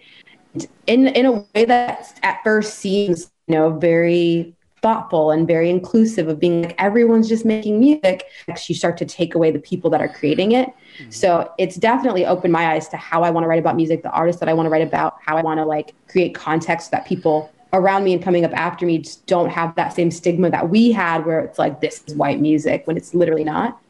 In 0.87 1.09
in 1.09 1.27
a 1.27 1.33
way 1.33 1.65
that 1.65 2.19
at 2.23 2.43
first 2.43 2.79
seems 2.79 3.31
you 3.49 3.55
know 3.55 3.71
very 3.79 4.55
thoughtful 4.83 5.33
and 5.33 5.49
very 5.49 5.69
inclusive 5.69 6.29
of 6.29 6.39
being 6.39 6.63
like 6.63 6.75
everyone's 6.79 7.29
just 7.29 7.45
making 7.45 7.81
music 7.81 8.25
you 8.69 8.75
start 8.75 8.97
to 8.97 9.05
take 9.05 9.35
away 9.35 9.51
the 9.51 9.59
people 9.59 9.91
that 9.91 10.01
are 10.01 10.09
creating 10.09 10.53
it. 10.53 10.69
Mm-hmm. 10.69 11.11
So 11.11 11.53
it's 11.59 11.77
definitely 11.77 12.25
opened 12.25 12.53
my 12.53 12.73
eyes 12.73 12.89
to 12.89 12.97
how 12.97 13.23
i 13.23 13.31
want 13.31 13.45
to 13.45 13.49
write 13.49 13.59
about 13.59 13.75
music 13.75 14.03
the 14.03 14.11
artists 14.11 14.39
that 14.41 14.49
i 14.49 14.53
want 14.53 14.67
to 14.67 14.71
write 14.71 14.87
about 14.87 15.17
how 15.25 15.37
i 15.37 15.43
want 15.43 15.59
to 15.59 15.65
like 15.65 15.95
create 16.09 16.35
context 16.35 16.91
that 16.93 17.05
people 17.05 17.51
around 17.73 18.05
me 18.05 18.13
and 18.15 18.23
coming 18.23 18.45
up 18.45 18.53
after 18.55 18.87
me 18.87 18.99
just 18.99 19.27
don't 19.27 19.51
have 19.51 19.75
that 19.75 19.93
same 19.93 20.11
stigma 20.11 20.51
that 20.51 20.71
we 20.71 20.93
had 20.93 21.27
where 21.27 21.41
it's 21.41 21.59
like 21.59 21.81
this 21.81 22.05
is 22.07 22.15
white 22.15 22.41
music 22.41 22.87
when 22.87 22.97
it's 22.97 23.13
literally 23.13 23.45
not 23.45 23.81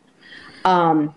um 0.67 1.15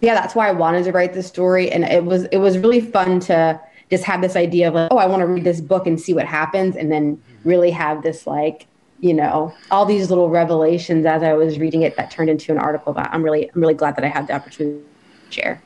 yeah 0.00 0.14
that's 0.14 0.34
why 0.34 0.48
i 0.48 0.52
wanted 0.52 0.84
to 0.84 0.92
write 0.92 1.12
this 1.12 1.26
story. 1.26 1.70
And 1.70 1.84
it 1.84 2.04
was 2.04 2.24
it 2.24 2.38
was 2.38 2.56
really 2.56 2.80
fun 2.80 3.20
to 3.20 3.60
just 3.90 4.04
have 4.04 4.20
this 4.22 4.36
idea 4.36 4.68
of 4.68 4.74
like 4.74 4.90
oh 4.90 4.98
i 4.98 5.06
want 5.06 5.20
to 5.20 5.26
read 5.26 5.44
this 5.44 5.60
book 5.60 5.86
and 5.86 6.00
see 6.00 6.14
what 6.14 6.26
happens. 6.26 6.76
And 6.76 6.90
then 6.90 7.22
really 7.44 7.70
have 7.70 8.02
this 8.02 8.26
like 8.26 8.66
you 9.00 9.14
know 9.14 9.54
all 9.70 9.84
these 9.84 10.08
little 10.08 10.28
revelations 10.28 11.06
as 11.06 11.22
i 11.22 11.32
was 11.32 11.56
reading 11.60 11.82
it 11.82 11.96
that 11.96 12.10
turned 12.10 12.28
into 12.28 12.50
an 12.50 12.58
article 12.58 12.92
that 12.92 13.08
i'm 13.12 13.22
really 13.22 13.48
i'm 13.54 13.60
really 13.60 13.72
glad 13.72 13.94
that 13.94 14.04
i 14.04 14.08
had 14.08 14.26
the 14.26 14.32
opportunity 14.32 14.80
to 14.80 14.88
share. 15.30 15.62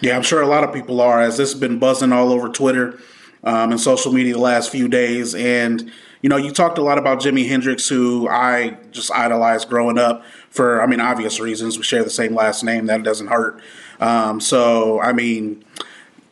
Yeah, 0.00 0.16
I'm 0.16 0.22
sure 0.22 0.40
a 0.40 0.46
lot 0.46 0.64
of 0.64 0.72
people 0.72 1.00
are, 1.00 1.20
as 1.20 1.36
this 1.36 1.52
has 1.52 1.60
been 1.60 1.78
buzzing 1.78 2.12
all 2.12 2.32
over 2.32 2.48
Twitter 2.48 2.98
um, 3.42 3.72
and 3.72 3.80
social 3.80 4.12
media 4.12 4.34
the 4.34 4.38
last 4.38 4.70
few 4.70 4.88
days. 4.88 5.34
And, 5.34 5.90
you 6.22 6.28
know, 6.28 6.36
you 6.36 6.50
talked 6.50 6.78
a 6.78 6.82
lot 6.82 6.98
about 6.98 7.20
Jimi 7.20 7.48
Hendrix, 7.48 7.88
who 7.88 8.28
I 8.28 8.76
just 8.90 9.10
idolized 9.12 9.68
growing 9.68 9.98
up 9.98 10.24
for, 10.50 10.82
I 10.82 10.86
mean, 10.86 11.00
obvious 11.00 11.38
reasons. 11.38 11.76
We 11.76 11.84
share 11.84 12.02
the 12.02 12.10
same 12.10 12.34
last 12.34 12.64
name, 12.64 12.86
that 12.86 13.02
doesn't 13.02 13.28
hurt. 13.28 13.60
Um, 14.00 14.40
so, 14.40 15.00
I 15.00 15.12
mean, 15.12 15.64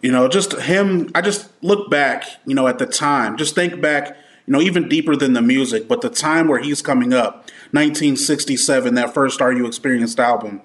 you 0.03 0.11
know, 0.11 0.29
just 0.29 0.53
him, 0.53 1.11
I 1.15 1.21
just 1.21 1.51
look 1.63 1.91
back, 1.91 2.25
you 2.47 2.55
know, 2.55 2.67
at 2.67 2.79
the 2.79 2.87
time, 2.87 3.37
just 3.37 3.55
think 3.55 3.81
back, 3.81 4.17
you 4.47 4.53
know, 4.53 4.61
even 4.61 4.89
deeper 4.89 5.17
than 5.17 5.33
the 5.33 5.43
music, 5.43 5.89
but 5.89 6.01
the 6.01 6.11
time 6.11 6.49
where 6.49 6.61
he's 6.61 6.83
coming 6.83 7.13
up, 7.13 7.51
1967, 7.73 8.95
that 8.95 9.13
first 9.15 9.41
Are 9.41 9.53
You 9.53 9.67
Experienced 9.67 10.21
album. 10.21 10.63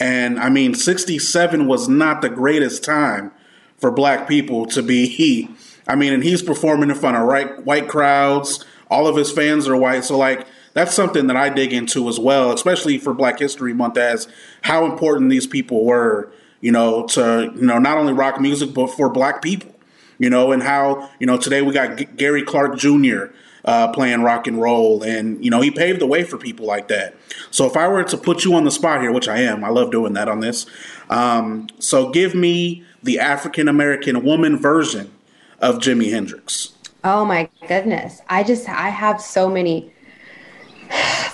And 0.00 0.38
I 0.38 0.48
mean, 0.48 0.74
67 0.74 1.66
was 1.66 1.88
not 1.88 2.22
the 2.22 2.28
greatest 2.28 2.84
time 2.84 3.32
for 3.78 3.90
black 3.90 4.28
people 4.28 4.66
to 4.66 4.82
be. 4.82 5.48
I 5.88 5.96
mean, 5.96 6.12
and 6.12 6.22
he's 6.22 6.42
performing 6.42 6.90
in 6.90 6.96
front 6.96 7.16
of 7.16 7.22
right, 7.24 7.64
white 7.64 7.88
crowds. 7.88 8.64
All 8.90 9.06
of 9.06 9.16
his 9.16 9.32
fans 9.32 9.66
are 9.66 9.76
white. 9.76 10.04
So, 10.04 10.16
like, 10.18 10.46
that's 10.74 10.94
something 10.94 11.26
that 11.28 11.36
I 11.36 11.48
dig 11.48 11.72
into 11.72 12.08
as 12.08 12.20
well, 12.20 12.52
especially 12.52 12.98
for 12.98 13.14
Black 13.14 13.38
History 13.38 13.72
Month, 13.72 13.96
as 13.96 14.28
how 14.62 14.84
important 14.84 15.30
these 15.30 15.46
people 15.46 15.84
were, 15.84 16.30
you 16.60 16.70
know, 16.70 17.06
to, 17.08 17.52
you 17.54 17.66
know, 17.66 17.78
not 17.78 17.96
only 17.96 18.12
rock 18.12 18.40
music, 18.40 18.74
but 18.74 18.88
for 18.88 19.08
black 19.08 19.42
people, 19.42 19.74
you 20.18 20.28
know, 20.28 20.52
and 20.52 20.62
how, 20.62 21.10
you 21.18 21.26
know, 21.26 21.38
today 21.38 21.62
we 21.62 21.72
got 21.72 21.96
G- 21.96 22.04
Gary 22.04 22.42
Clark 22.42 22.78
Jr. 22.78 23.26
Uh, 23.64 23.88
playing 23.88 24.22
rock 24.22 24.46
and 24.46 24.60
roll. 24.62 25.02
And, 25.02 25.44
you 25.44 25.50
know, 25.50 25.60
he 25.60 25.70
paved 25.70 26.00
the 26.00 26.06
way 26.06 26.22
for 26.22 26.38
people 26.38 26.64
like 26.64 26.88
that. 26.88 27.14
So 27.50 27.66
if 27.66 27.76
I 27.76 27.88
were 27.88 28.04
to 28.04 28.16
put 28.16 28.44
you 28.44 28.54
on 28.54 28.64
the 28.64 28.70
spot 28.70 29.00
here, 29.02 29.12
which 29.12 29.28
I 29.28 29.40
am, 29.40 29.64
I 29.64 29.68
love 29.68 29.90
doing 29.90 30.14
that 30.14 30.28
on 30.28 30.40
this. 30.40 30.64
Um, 31.10 31.66
so 31.78 32.10
give 32.10 32.34
me 32.34 32.84
the 33.02 33.18
African 33.18 33.68
American 33.68 34.24
woman 34.24 34.56
version 34.56 35.12
of 35.60 35.76
Jimi 35.78 36.10
Hendrix. 36.10 36.72
Oh 37.04 37.24
my 37.24 37.48
goodness. 37.66 38.20
I 38.28 38.42
just 38.42 38.68
I 38.68 38.88
have 38.88 39.20
so 39.20 39.48
many 39.48 39.92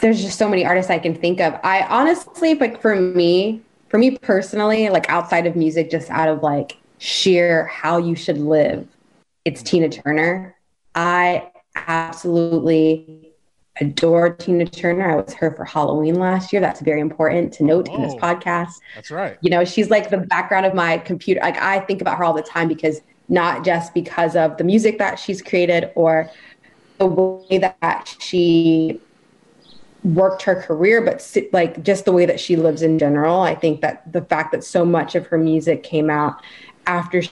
there's 0.01 0.21
just 0.23 0.37
so 0.39 0.49
many 0.49 0.65
artists 0.67 0.91
I 0.91 0.99
can 0.99 1.15
think 1.15 1.41
of. 1.41 1.59
I 1.63 1.83
honestly 1.83 2.55
like 2.55 2.81
for 2.83 2.97
me, 2.97 3.63
for 3.89 3.99
me 3.99 4.19
personally, 4.19 4.89
like 4.91 5.09
outside 5.09 5.47
of 5.47 5.57
music, 5.57 5.91
just 5.91 6.11
out 6.11 6.29
of 6.29 6.43
like 6.43 6.77
sheer 6.99 7.67
how 7.67 7.99
you 7.99 8.15
should 8.15 8.39
live, 8.39 8.87
it's 9.45 9.63
Tina 9.63 9.89
Turner. 9.89 10.57
I 10.95 11.51
absolutely 11.77 13.33
adore 13.81 14.31
Tina 14.35 14.65
Turner. 14.67 15.11
I 15.11 15.17
was 15.17 15.35
her 15.35 15.51
for 15.53 15.65
Halloween 15.65 16.15
last 16.17 16.53
year. 16.53 16.61
That's 16.61 16.81
very 16.81 17.01
important 17.01 17.53
to 17.55 17.65
note 17.65 17.89
in 17.89 18.03
this 18.03 18.15
Oh. 18.15 18.19
podcast 18.19 18.71
That's 18.95 19.11
right. 19.11 19.37
you 19.41 19.51
know 19.51 19.65
she's 19.65 19.91
like 19.91 20.11
the 20.11 20.19
background 20.19 20.67
of 20.67 20.75
my 20.75 20.99
computer 20.99 21.41
like 21.43 21.57
i 21.61 21.81
think 21.81 22.01
about 22.01 22.19
her 22.19 22.25
all 22.25 22.33
the 22.35 22.43
time 22.43 22.69
because 22.69 23.01
not 23.29 23.65
just 23.65 23.95
because 23.95 24.37
of 24.37 24.57
the 24.59 24.65
music 24.65 24.99
that 24.99 25.19
she's 25.19 25.41
created 25.43 25.91
or 25.95 26.31
the 26.99 27.07
way 27.07 27.59
that 27.59 28.17
she 28.21 29.01
worked 30.05 30.43
her 30.43 30.61
career 30.61 31.01
but 31.01 31.35
like 31.53 31.83
just 31.83 32.05
the 32.05 32.13
way 32.13 32.27
that 32.27 32.39
she 32.39 32.57
lives 32.57 32.83
in 32.83 32.99
general. 32.99 33.41
I 33.41 33.55
think 33.55 33.81
that 33.81 34.11
the 34.13 34.23
fact 34.23 34.53
that 34.53 34.63
so 34.63 34.85
much 34.85 35.15
of 35.15 35.27
her 35.29 35.39
music 35.39 35.83
came 35.83 36.11
out 36.11 36.43
after 36.87 37.23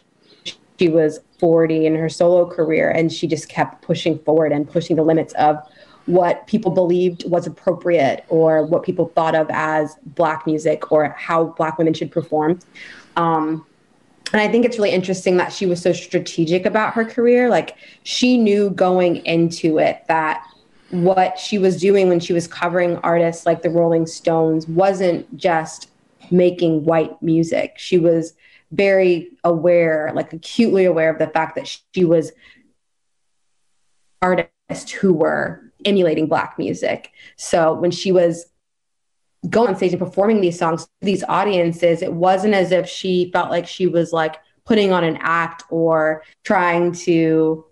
she 0.79 0.89
was 0.89 1.21
40 1.39 1.87
in 1.87 1.95
her 1.95 2.09
solo 2.09 2.49
career 2.49 2.91
and 2.91 3.13
she 3.13 3.27
just 3.27 3.49
kept 3.49 3.83
pushing 3.83 4.19
forward 4.21 4.53
and 4.53 4.69
pushing 4.69 4.97
the 4.97 5.03
limits 5.03 5.35
of 5.35 5.59
what 6.07 6.47
people 6.47 6.71
believed 6.71 7.29
was 7.31 7.47
appropriate 7.47 8.25
or 8.29 8.65
what 8.65 8.83
people 8.83 9.09
thought 9.15 9.35
of 9.35 9.47
as 9.51 9.97
black 10.05 10.47
music 10.47 10.91
or 10.91 11.11
how 11.11 11.45
black 11.45 11.79
women 11.79 11.95
should 11.95 12.11
perform. 12.11 12.59
Um, 13.17 13.67
and 14.33 14.41
i 14.41 14.49
think 14.49 14.65
it's 14.65 14.79
really 14.79 14.91
interesting 14.91 15.37
that 15.37 15.53
she 15.53 15.67
was 15.67 15.81
so 15.81 15.93
strategic 15.93 16.67
about 16.67 16.95
her 16.95 17.05
career 17.05 17.49
like 17.49 17.77
she 18.03 18.37
knew 18.37 18.71
going 18.71 19.17
into 19.27 19.79
it 19.79 20.03
that 20.09 20.47
what 20.91 21.39
she 21.39 21.59
was 21.59 21.81
doing 21.81 22.09
when 22.09 22.21
she 22.21 22.33
was 22.33 22.47
covering 22.47 22.97
artists 22.99 23.47
like 23.47 23.63
the 23.63 23.71
rolling 23.71 24.07
stones 24.07 24.67
wasn't 24.69 25.37
just 25.37 25.91
making 26.31 26.85
white 26.85 27.21
music 27.23 27.75
she 27.77 27.99
was 27.99 28.35
very 28.73 29.31
aware 29.45 30.11
like 30.15 30.33
acutely 30.33 30.85
aware 30.85 31.11
of 31.11 31.19
the 31.19 31.27
fact 31.29 31.57
that 31.57 31.79
she 31.95 32.05
was 32.05 32.33
artists 34.23 34.91
who 34.93 35.13
were 35.13 35.73
emulating 35.85 36.27
black 36.27 36.59
music. 36.59 37.11
So 37.37 37.75
when 37.75 37.91
she 37.91 38.13
was 38.13 38.47
going 39.49 39.69
on 39.69 39.77
stage 39.77 39.93
and 39.93 40.01
performing 40.01 40.41
these 40.41 40.59
songs 40.59 40.85
to 40.85 40.91
these 41.01 41.25
audiences, 41.29 42.03
it 42.03 42.13
wasn't 42.13 42.55
as 42.55 42.73
if 42.73 42.89
she 42.89 43.31
felt 43.33 43.51
like 43.51 43.67
she 43.67 43.87
was 43.87 44.13
like 44.13 44.37
putting 44.65 44.93
on 44.93 45.05
an 45.05 45.19
act 45.21 45.65
or 45.71 46.23
trying 46.45 46.93
to, 46.93 47.65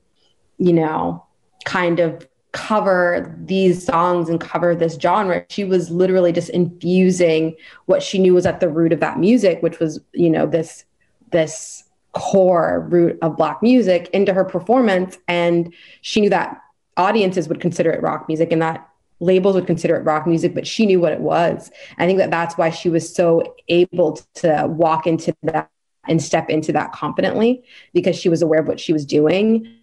you 0.59 0.73
know, 0.73 1.25
kind 1.65 2.01
of 2.01 2.27
cover 2.53 3.33
these 3.45 3.85
songs 3.85 4.29
and 4.29 4.41
cover 4.41 4.75
this 4.75 4.97
genre. 4.97 5.45
She 5.51 5.63
was 5.63 5.91
literally 5.91 6.33
just 6.33 6.51
infusing 6.51 7.55
what 7.87 8.03
she 8.03 8.19
knew 8.19 8.35
was 8.35 8.47
at 8.47 8.59
the 8.59 8.69
root 8.69 8.93
of 8.93 9.01
that 9.01 9.19
music, 9.21 9.63
which 9.63 9.79
was, 9.79 10.01
you 10.13 10.31
know, 10.31 10.47
this 10.47 10.85
this 11.31 11.85
core 12.13 12.89
root 12.91 13.17
of 13.23 13.37
black 13.37 13.63
music 13.63 14.11
into 14.13 14.33
her 14.33 14.45
performance 14.45 15.17
and 15.29 15.73
she 16.01 16.21
knew 16.21 16.31
that 16.31 16.61
audiences 16.97 17.49
would 17.49 17.61
consider 17.61 17.91
it 17.91 18.03
rock 18.03 18.27
music 18.27 18.51
and 18.51 18.61
that 18.61 18.89
labels 19.21 19.55
would 19.55 19.67
consider 19.67 19.97
it 19.97 20.05
rock 20.05 20.27
music 20.27 20.55
but 20.55 20.67
she 20.67 20.87
knew 20.87 21.01
what 21.01 21.13
it 21.13 21.21
was. 21.21 21.71
I 21.99 22.07
think 22.07 22.19
that 22.19 22.31
that's 22.31 22.57
why 22.57 22.71
she 22.71 22.89
was 22.89 23.15
so 23.15 23.55
able 23.69 24.21
to 24.37 24.67
walk 24.69 25.07
into 25.07 25.35
that 25.43 25.71
and 26.09 26.23
step 26.23 26.49
into 26.49 26.73
that 26.73 26.93
confidently 26.93 27.63
because 27.93 28.17
she 28.17 28.29
was 28.29 28.43
aware 28.43 28.61
of 28.61 28.67
what 28.67 28.81
she 28.81 28.93
was 28.93 29.05
doing. 29.05 29.77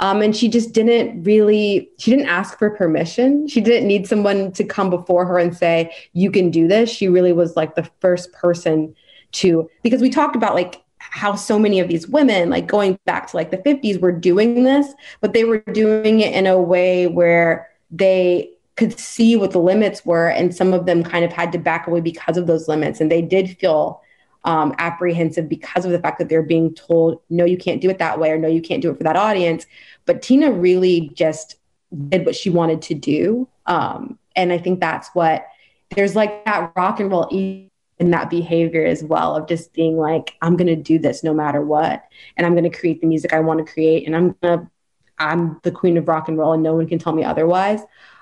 Um, 0.00 0.22
and 0.22 0.34
she 0.34 0.48
just 0.48 0.72
didn't 0.72 1.22
really 1.24 1.90
she 1.98 2.10
didn't 2.10 2.28
ask 2.28 2.58
for 2.58 2.70
permission. 2.70 3.46
She 3.46 3.60
didn't 3.60 3.86
need 3.86 4.06
someone 4.06 4.50
to 4.52 4.64
come 4.64 4.88
before 4.88 5.26
her 5.26 5.38
and 5.38 5.54
say 5.54 5.94
you 6.14 6.30
can 6.30 6.50
do 6.50 6.66
this. 6.66 6.90
She 6.90 7.08
really 7.08 7.34
was 7.34 7.54
like 7.54 7.74
the 7.74 7.88
first 8.00 8.32
person 8.32 8.94
to 9.32 9.68
because 9.82 10.00
we 10.00 10.08
talked 10.08 10.36
about 10.36 10.54
like 10.54 10.82
how 10.98 11.34
so 11.34 11.58
many 11.58 11.80
of 11.80 11.88
these 11.88 12.08
women 12.08 12.50
like 12.50 12.66
going 12.66 12.98
back 13.04 13.28
to 13.28 13.36
like 13.36 13.50
the 13.50 13.58
50s 13.58 14.00
were 14.00 14.12
doing 14.12 14.64
this 14.64 14.92
but 15.20 15.32
they 15.32 15.44
were 15.44 15.58
doing 15.72 16.20
it 16.20 16.34
in 16.34 16.46
a 16.46 16.60
way 16.60 17.06
where 17.06 17.68
they 17.90 18.50
could 18.80 18.98
see 18.98 19.36
what 19.36 19.52
the 19.52 19.60
limits 19.60 20.04
were 20.04 20.28
and 20.28 20.54
some 20.54 20.72
of 20.72 20.86
them 20.86 21.04
kind 21.04 21.24
of 21.24 21.32
had 21.32 21.52
to 21.52 21.58
back 21.58 21.86
away 21.86 22.00
because 22.00 22.36
of 22.36 22.46
those 22.46 22.66
limits. 22.66 23.00
And 23.00 23.12
they 23.12 23.22
did 23.22 23.56
feel 23.58 24.02
um, 24.44 24.74
apprehensive 24.78 25.48
because 25.48 25.84
of 25.84 25.92
the 25.92 25.98
fact 25.98 26.18
that 26.18 26.28
they're 26.28 26.42
being 26.42 26.74
told 26.74 27.20
no 27.28 27.44
you 27.44 27.58
can't 27.58 27.82
do 27.82 27.90
it 27.90 27.98
that 27.98 28.18
way 28.18 28.30
or 28.30 28.38
no 28.38 28.48
you 28.48 28.62
can't 28.62 28.80
do 28.80 28.90
it 28.90 28.96
for 28.96 29.04
that 29.04 29.16
audience. 29.16 29.66
But 30.06 30.22
tina 30.22 30.50
really 30.50 31.10
just 31.14 31.56
did 32.08 32.24
what 32.24 32.34
she 32.34 32.50
wanted 32.50 32.82
to 32.82 32.94
do. 32.94 33.46
Um, 33.66 34.18
and 34.36 34.52
i 34.52 34.58
think 34.58 34.80
that's 34.80 35.08
what 35.12 35.46
there's 35.94 36.16
like 36.16 36.44
that 36.44 36.72
rock 36.76 37.00
and 37.00 37.10
roll 37.10 37.26
in 37.30 38.10
that 38.10 38.30
behavior 38.30 38.84
as 38.84 39.02
well 39.04 39.36
of 39.36 39.48
just 39.48 39.72
being 39.72 39.96
like 39.96 40.34
i'm 40.42 40.56
going 40.56 40.66
to 40.66 40.76
do 40.76 40.98
this 40.98 41.22
no 41.22 41.34
matter 41.34 41.62
what 41.62 42.04
and 42.36 42.46
i'm 42.46 42.54
going 42.54 42.70
to 42.70 42.76
create 42.78 43.00
the 43.00 43.06
music 43.06 43.32
i 43.32 43.40
want 43.40 43.64
to 43.64 43.72
create 43.72 44.06
and 44.06 44.16
i'm 44.16 44.34
going 44.42 44.58
to 44.58 44.70
i'm 45.18 45.60
the 45.62 45.70
queen 45.70 45.96
of 45.96 46.08
rock 46.08 46.28
and 46.28 46.38
roll 46.38 46.52
and 46.52 46.62
no 46.62 46.74
one 46.74 46.88
can 46.88 46.98
tell 46.98 47.12
me 47.12 47.24
otherwise 47.24 47.80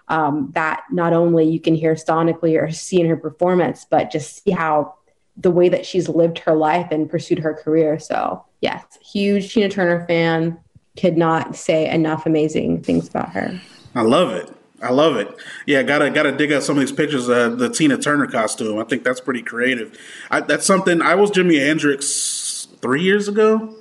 um, 0.09 0.51
that 0.55 0.85
not 0.91 1.13
only 1.13 1.45
you 1.45 1.61
can 1.61 1.75
hear 1.75 1.95
sonically 1.95 2.61
or 2.61 2.71
see 2.71 3.01
in 3.01 3.09
her 3.09 3.17
performance 3.17 3.87
but 3.89 4.11
just 4.11 4.43
see 4.43 4.51
how 4.51 4.95
the 5.37 5.51
way 5.51 5.69
that 5.69 5.87
she's 5.87 6.09
lived 6.09 6.39
her 6.39 6.55
life 6.55 6.89
and 6.91 7.11
pursued 7.11 7.39
her 7.39 7.55
career 7.55 7.99
so 7.99 8.45
yes 8.61 8.85
huge 9.01 9.53
tina 9.53 9.69
turner 9.69 10.07
fan 10.07 10.59
could 10.99 11.17
not 11.17 11.55
say 11.55 11.89
enough 11.89 12.27
amazing 12.27 12.83
things 12.83 13.09
about 13.09 13.31
her 13.31 13.61
I 13.95 14.03
love 14.03 14.31
it. 14.31 14.55
I 14.81 14.93
love 14.93 15.17
it. 15.17 15.35
Yeah, 15.67 15.83
gotta 15.83 16.11
gotta 16.11 16.31
dig 16.31 16.53
out 16.53 16.63
some 16.63 16.77
of 16.77 16.81
these 16.81 16.93
pictures 16.93 17.29
of 17.29 17.59
the 17.59 17.69
Tina 17.69 17.99
Turner 17.99 18.29
costume. 18.29 18.79
I 18.79 18.85
think 18.85 19.03
that's 19.03 19.21
pretty 19.21 19.43
creative. 19.43 19.99
I, 20.31 20.41
that's 20.41 20.65
something. 20.65 21.03
I 21.03 21.17
was 21.17 21.33
Jimi 21.33 21.59
Hendrix 21.59 22.69
three 22.81 23.03
years 23.03 23.27
ago, 23.27 23.75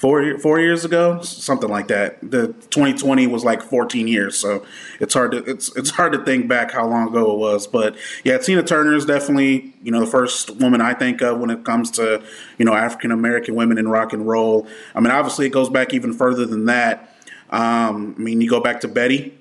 four 0.00 0.38
four 0.38 0.58
years 0.58 0.86
ago, 0.86 1.20
something 1.20 1.68
like 1.68 1.88
that. 1.88 2.18
The 2.22 2.54
2020 2.70 3.26
was 3.26 3.44
like 3.44 3.60
14 3.60 4.08
years, 4.08 4.34
so 4.34 4.64
it's 4.98 5.12
hard 5.12 5.32
to 5.32 5.38
it's 5.44 5.76
it's 5.76 5.90
hard 5.90 6.14
to 6.14 6.24
think 6.24 6.48
back 6.48 6.70
how 6.70 6.86
long 6.86 7.08
ago 7.08 7.32
it 7.32 7.38
was. 7.38 7.66
But 7.66 7.96
yeah, 8.24 8.38
Tina 8.38 8.62
Turner 8.62 8.94
is 8.94 9.04
definitely 9.04 9.74
you 9.82 9.92
know 9.92 10.00
the 10.00 10.10
first 10.10 10.52
woman 10.56 10.80
I 10.80 10.94
think 10.94 11.20
of 11.20 11.38
when 11.38 11.50
it 11.50 11.64
comes 11.66 11.90
to 11.92 12.22
you 12.56 12.64
know 12.64 12.72
African 12.72 13.10
American 13.10 13.54
women 13.54 13.76
in 13.76 13.88
rock 13.88 14.14
and 14.14 14.26
roll. 14.26 14.66
I 14.94 15.00
mean, 15.00 15.10
obviously 15.10 15.46
it 15.46 15.50
goes 15.50 15.68
back 15.68 15.92
even 15.92 16.14
further 16.14 16.46
than 16.46 16.64
that. 16.64 17.14
Um, 17.50 18.14
I 18.16 18.22
mean, 18.22 18.40
you 18.40 18.48
go 18.48 18.60
back 18.60 18.80
to 18.80 18.88
Betty. 18.88 19.36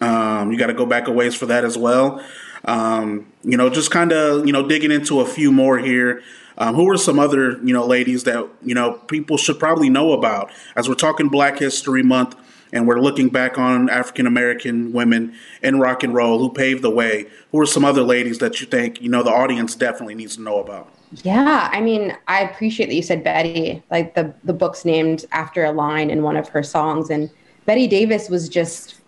Um, 0.00 0.50
you 0.50 0.58
got 0.58 0.66
to 0.66 0.74
go 0.74 0.86
back 0.86 1.06
a 1.06 1.12
ways 1.12 1.36
for 1.36 1.46
that 1.46 1.64
as 1.64 1.78
well. 1.78 2.20
Um, 2.64 3.32
you 3.44 3.56
know, 3.56 3.70
just 3.70 3.92
kind 3.92 4.10
of 4.10 4.44
you 4.44 4.52
know 4.52 4.66
digging 4.66 4.90
into 4.90 5.20
a 5.20 5.24
few 5.24 5.52
more 5.52 5.78
here. 5.78 6.20
Um, 6.56 6.74
who 6.76 6.88
are 6.88 6.96
some 6.96 7.18
other 7.18 7.58
you 7.64 7.74
know 7.74 7.84
ladies 7.84 8.24
that 8.24 8.48
you 8.62 8.74
know 8.74 8.92
people 9.08 9.36
should 9.36 9.58
probably 9.58 9.88
know 9.88 10.12
about 10.12 10.50
as 10.76 10.88
we're 10.88 10.94
talking 10.94 11.28
Black 11.28 11.58
History 11.58 12.02
Month 12.02 12.36
and 12.74 12.88
we're 12.88 13.00
looking 13.00 13.28
back 13.28 13.56
on 13.56 13.88
African 13.88 14.26
American 14.26 14.92
women 14.92 15.34
in 15.62 15.80
rock 15.80 16.02
and 16.02 16.12
roll 16.12 16.38
who 16.38 16.52
paved 16.52 16.82
the 16.82 16.90
way. 16.90 17.26
Who 17.52 17.60
are 17.60 17.66
some 17.66 17.84
other 17.84 18.02
ladies 18.02 18.38
that 18.38 18.60
you 18.60 18.66
think 18.66 19.00
you 19.00 19.08
know 19.08 19.22
the 19.22 19.30
audience 19.30 19.74
definitely 19.74 20.16
needs 20.16 20.36
to 20.36 20.42
know 20.42 20.60
about? 20.60 20.92
Yeah, 21.22 21.70
I 21.72 21.80
mean, 21.80 22.16
I 22.26 22.40
appreciate 22.40 22.86
that 22.86 22.94
you 22.94 23.02
said 23.02 23.22
Betty. 23.22 23.82
Like 23.90 24.14
the 24.14 24.34
the 24.42 24.52
book's 24.52 24.84
named 24.84 25.24
after 25.32 25.64
a 25.64 25.72
line 25.72 26.10
in 26.10 26.22
one 26.22 26.36
of 26.36 26.48
her 26.48 26.62
songs, 26.62 27.10
and 27.10 27.30
Betty 27.64 27.86
Davis 27.86 28.28
was 28.28 28.48
just 28.48 29.00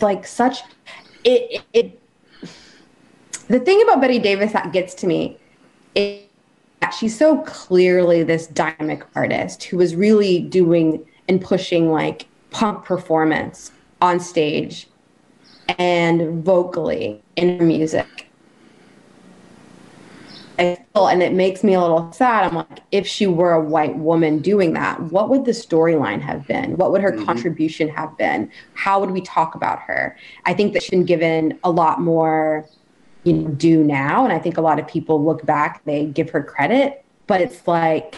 like 0.00 0.26
such. 0.26 0.58
It 1.22 1.62
it. 1.72 2.00
The 3.48 3.60
thing 3.60 3.82
about 3.82 4.00
Betty 4.00 4.18
Davis 4.18 4.52
that 4.52 4.72
gets 4.72 4.94
to 4.94 5.06
me 5.06 5.38
she's 6.90 7.16
so 7.16 7.42
clearly 7.42 8.22
this 8.22 8.46
dynamic 8.48 9.04
artist 9.14 9.64
who 9.64 9.76
was 9.76 9.94
really 9.94 10.40
doing 10.40 11.04
and 11.28 11.40
pushing 11.40 11.90
like 11.90 12.26
punk 12.50 12.84
performance 12.84 13.72
on 14.00 14.20
stage 14.20 14.88
and 15.78 16.44
vocally 16.44 17.22
in 17.36 17.58
her 17.58 17.64
music. 17.64 18.28
Feel, 20.56 21.08
and 21.08 21.20
it 21.22 21.32
makes 21.32 21.64
me 21.64 21.74
a 21.74 21.80
little 21.80 22.12
sad. 22.12 22.44
I'm 22.44 22.54
like, 22.54 22.80
if 22.92 23.08
she 23.08 23.26
were 23.26 23.52
a 23.52 23.60
white 23.60 23.96
woman 23.96 24.38
doing 24.38 24.72
that, 24.74 25.02
what 25.02 25.28
would 25.28 25.44
the 25.44 25.50
storyline 25.50 26.20
have 26.20 26.46
been? 26.46 26.76
What 26.76 26.92
would 26.92 27.00
her 27.00 27.10
mm-hmm. 27.10 27.24
contribution 27.24 27.88
have 27.88 28.16
been? 28.16 28.50
How 28.74 29.00
would 29.00 29.10
we 29.10 29.20
talk 29.20 29.56
about 29.56 29.80
her? 29.80 30.16
I 30.44 30.54
think 30.54 30.72
that 30.74 30.82
she's 30.82 30.90
been 30.90 31.04
given 31.04 31.58
a 31.64 31.70
lot 31.70 32.00
more, 32.00 32.68
you 33.24 33.32
know, 33.32 33.48
due 33.48 33.82
now, 33.82 34.24
and 34.24 34.32
I 34.32 34.38
think 34.38 34.58
a 34.58 34.60
lot 34.60 34.78
of 34.78 34.86
people 34.86 35.24
look 35.24 35.44
back, 35.44 35.82
they 35.84 36.06
give 36.06 36.30
her 36.30 36.42
credit, 36.42 37.04
but 37.26 37.40
it's 37.40 37.66
like, 37.66 38.14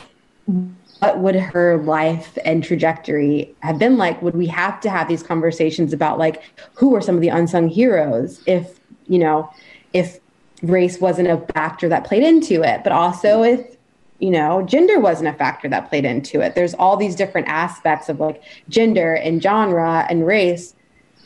what 0.99 1.19
would 1.19 1.37
her 1.37 1.79
life 1.79 2.37
and 2.45 2.63
trajectory 2.63 3.55
have 3.61 3.79
been 3.79 3.97
like? 3.97 4.21
Would 4.23 4.35
we 4.35 4.47
have 4.47 4.81
to 4.81 4.91
have 4.91 5.09
these 5.09 5.23
conversations 5.23 5.93
about 5.93 6.19
like 6.19 6.43
who 6.75 6.95
are 6.95 7.01
some 7.01 7.15
of 7.15 7.21
the 7.21 7.29
unsung 7.29 7.69
heroes 7.69 8.41
if 8.47 8.81
you 9.07 9.19
know 9.19 9.53
if 9.93 10.19
race 10.63 11.01
wasn't 11.01 11.29
a 11.29 11.39
factor 11.53 11.89
that 11.89 12.05
played 12.05 12.23
into 12.23 12.63
it, 12.63 12.83
but 12.83 12.93
also 12.93 13.43
if 13.43 13.77
you 14.19 14.31
know 14.31 14.63
gender 14.63 14.99
wasn't 14.99 15.29
a 15.29 15.35
factor 15.35 15.69
that 15.69 15.89
played 15.89 16.05
into 16.05 16.41
it. 16.41 16.55
There's 16.55 16.75
all 16.75 16.97
these 16.97 17.15
different 17.15 17.49
aspects 17.49 18.09
of 18.09 18.19
like 18.19 18.43
gender 18.69 19.15
and 19.15 19.43
genre 19.43 20.07
and 20.09 20.27
race 20.27 20.75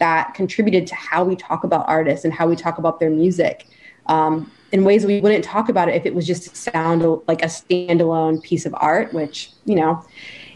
that 0.01 0.35
contributed 0.35 0.87
to 0.89 0.95
how 0.97 1.23
we 1.23 1.37
talk 1.37 1.63
about 1.63 1.89
artists 1.89 2.25
and 2.25 2.35
how 2.35 2.49
we 2.49 2.57
talk 2.57 2.79
about 2.79 2.99
their 2.99 3.11
music 3.11 3.67
um, 4.07 4.51
in 4.73 4.85
ways 4.85 5.07
we 5.07 5.21
wouldn't 5.21 5.45
talk 5.45 5.69
about 5.69 5.89
it 5.89 5.95
if 5.95 6.05
it 6.05 6.15
was 6.15 6.27
just 6.27 6.55
sound 6.57 7.03
like 7.27 7.43
a 7.43 7.47
standalone 7.47 8.43
piece 8.43 8.67
of 8.67 8.75
art, 8.77 9.13
which 9.13 9.51
you 9.65 9.77
know 9.77 10.05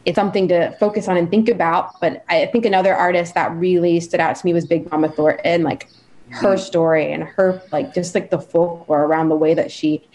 it's 0.05 0.17
something 0.17 0.49
to 0.49 0.73
focus 0.79 1.09
on 1.09 1.17
and 1.17 1.31
think 1.31 1.49
about. 1.49 1.99
But 2.01 2.25
I 2.29 2.47
think 2.47 2.67
another 2.67 2.95
artist 2.95 3.35
that 3.35 3.53
really 3.53 4.01
stood 4.01 4.21
out 4.21 4.37
to 4.37 4.47
me 4.47 4.53
was 4.53 4.67
Big 4.67 4.91
Mama 4.91 5.09
Thornton, 5.09 5.63
like 5.63 5.89
her 6.31 6.57
story 6.57 7.13
and 7.13 7.23
her 7.23 7.63
like 7.71 7.95
just 7.95 8.15
like 8.15 8.31
the 8.31 8.41
folklore 8.41 9.05
around 9.05 9.29
the 9.29 9.37
way 9.37 9.55
that 9.55 9.71
she 9.71 10.07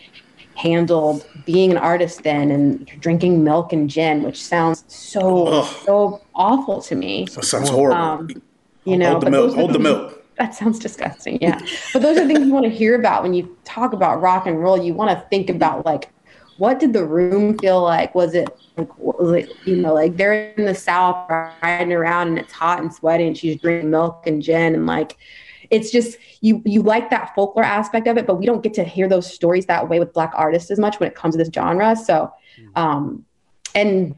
handled 0.56 1.26
being 1.46 1.72
an 1.72 1.78
artist 1.78 2.24
then 2.24 2.52
and 2.52 2.86
drinking 3.00 3.44
milk 3.44 3.72
and 3.72 3.90
gin, 3.90 4.24
which 4.24 4.42
sounds 4.42 4.84
so 4.88 5.48
Ugh. 5.48 5.76
so 5.86 6.22
awful 6.36 6.82
to 6.82 6.96
me. 6.96 7.26
That 7.36 7.46
sounds 7.46 7.70
horrible. 7.70 8.02
Um, 8.02 8.42
You 8.86 8.98
know, 8.98 9.12
hold 9.12 9.22
the 9.22 9.26
but 9.26 9.32
milk. 9.32 9.56
Hold 9.56 9.74
the 9.74 9.80
milk. 9.80 10.16
That 10.40 10.56
sounds 10.56 10.80
disgusting. 10.80 11.38
Yeah. 11.42 11.60
but 11.92 12.02
those 12.02 12.18
are 12.18 12.26
things 12.26 12.48
you 12.48 12.54
want 12.54 12.64
to 12.64 12.72
hear 12.72 12.96
about 12.96 13.24
when 13.24 13.34
you 13.34 13.58
talk 13.66 13.92
about 13.92 14.22
rock 14.22 14.48
and 14.48 14.64
roll. 14.64 14.82
You 14.82 14.94
want 14.94 15.12
to 15.12 15.28
think 15.28 15.50
about 15.50 15.86
like, 15.86 16.10
what 16.58 16.80
did 16.80 16.94
the 16.94 17.04
room 17.04 17.58
feel 17.58 17.84
like? 17.84 18.16
Was 18.16 18.34
it 18.34 18.48
like, 18.78 18.98
what 18.98 19.22
was 19.22 19.34
it, 19.34 19.52
you 19.66 19.76
know, 19.76 19.94
like 19.94 20.16
they're 20.16 20.52
in 20.52 20.64
the 20.64 20.74
South 20.74 21.30
riding 21.30 21.92
around 21.92 22.30
and 22.30 22.40
it's 22.40 22.54
hot 22.54 22.80
and 22.80 22.94
sweaty 22.94 23.28
and 23.28 23.38
she's 23.38 23.60
drinking 23.60 23.90
milk 23.90 24.28
and 24.28 24.42
gin 24.42 24.76
and 24.76 24.86
like, 24.86 25.18
it's 25.70 25.92
just 25.92 26.18
you 26.42 26.62
you 26.66 26.82
like 26.82 27.10
that 27.10 27.34
folklore 27.36 27.66
aspect 27.66 28.08
of 28.08 28.18
it, 28.18 28.26
but 28.26 28.36
we 28.36 28.46
don't 28.46 28.64
get 28.64 28.74
to 28.76 28.84
hear 28.84 29.08
those 29.08 29.32
stories 29.32 29.66
that 29.68 29.88
way 29.88 30.00
with 30.00 30.14
black 30.14 30.32
artists 30.36 30.72
as 30.72 30.80
much 30.80 31.00
when 31.00 31.08
it 31.08 31.16
comes 31.16 31.36
to 31.36 31.38
this 31.38 31.50
genre. 31.54 31.96
So, 31.96 32.32
um, 32.76 33.26
and 33.76 34.16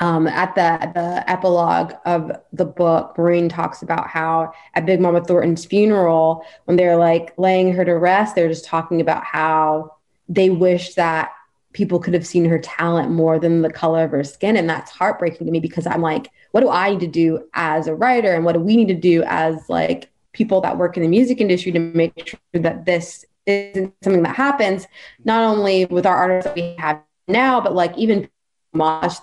um, 0.00 0.26
at 0.26 0.54
the 0.54 0.90
the 0.94 1.30
epilogue 1.30 1.92
of 2.04 2.32
the 2.52 2.64
book, 2.64 3.16
Maureen 3.16 3.48
talks 3.48 3.82
about 3.82 4.08
how 4.08 4.52
at 4.74 4.86
Big 4.86 5.00
Mama 5.00 5.22
Thornton's 5.24 5.64
funeral, 5.64 6.44
when 6.64 6.76
they're 6.76 6.96
like 6.96 7.34
laying 7.38 7.72
her 7.74 7.84
to 7.84 7.92
rest, 7.92 8.34
they're 8.34 8.48
just 8.48 8.64
talking 8.64 9.00
about 9.00 9.24
how 9.24 9.96
they 10.28 10.50
wish 10.50 10.94
that 10.94 11.32
people 11.72 11.98
could 11.98 12.14
have 12.14 12.26
seen 12.26 12.44
her 12.44 12.58
talent 12.58 13.10
more 13.10 13.38
than 13.38 13.62
the 13.62 13.72
color 13.72 14.04
of 14.04 14.10
her 14.10 14.24
skin, 14.24 14.56
and 14.56 14.68
that's 14.68 14.90
heartbreaking 14.90 15.46
to 15.46 15.52
me 15.52 15.60
because 15.60 15.86
I'm 15.86 16.02
like, 16.02 16.30
what 16.52 16.60
do 16.60 16.68
I 16.68 16.90
need 16.90 17.00
to 17.00 17.06
do 17.06 17.46
as 17.54 17.86
a 17.86 17.94
writer, 17.94 18.32
and 18.32 18.44
what 18.44 18.52
do 18.52 18.60
we 18.60 18.76
need 18.76 18.88
to 18.88 18.94
do 18.94 19.22
as 19.26 19.68
like 19.68 20.10
people 20.32 20.60
that 20.62 20.78
work 20.78 20.96
in 20.96 21.02
the 21.02 21.08
music 21.08 21.40
industry 21.40 21.72
to 21.72 21.78
make 21.78 22.28
sure 22.28 22.62
that 22.62 22.86
this 22.86 23.24
isn't 23.46 23.92
something 24.02 24.22
that 24.22 24.36
happens, 24.36 24.86
not 25.24 25.42
only 25.42 25.84
with 25.86 26.06
our 26.06 26.16
artists 26.16 26.46
that 26.46 26.56
we 26.56 26.74
have 26.78 27.02
now, 27.28 27.60
but 27.60 27.74
like 27.74 27.96
even 27.98 28.28
Mosh 28.72 29.16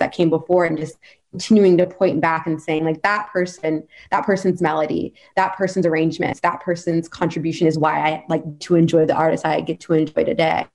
that 0.00 0.12
came 0.12 0.30
before 0.30 0.64
and 0.64 0.78
just 0.78 0.98
continuing 1.30 1.78
to 1.78 1.86
point 1.86 2.20
back 2.20 2.46
and 2.46 2.60
saying 2.60 2.84
like 2.84 3.02
that 3.02 3.28
person 3.32 3.82
that 4.10 4.24
person's 4.24 4.60
melody 4.60 5.14
that 5.34 5.56
person's 5.56 5.86
arrangements 5.86 6.40
that 6.40 6.60
person's 6.60 7.08
contribution 7.08 7.66
is 7.66 7.78
why 7.78 7.98
i 8.00 8.24
like 8.28 8.42
to 8.58 8.74
enjoy 8.74 9.06
the 9.06 9.14
artist 9.14 9.46
i 9.46 9.60
get 9.60 9.80
to 9.80 9.94
enjoy 9.94 10.24
today 10.24 10.66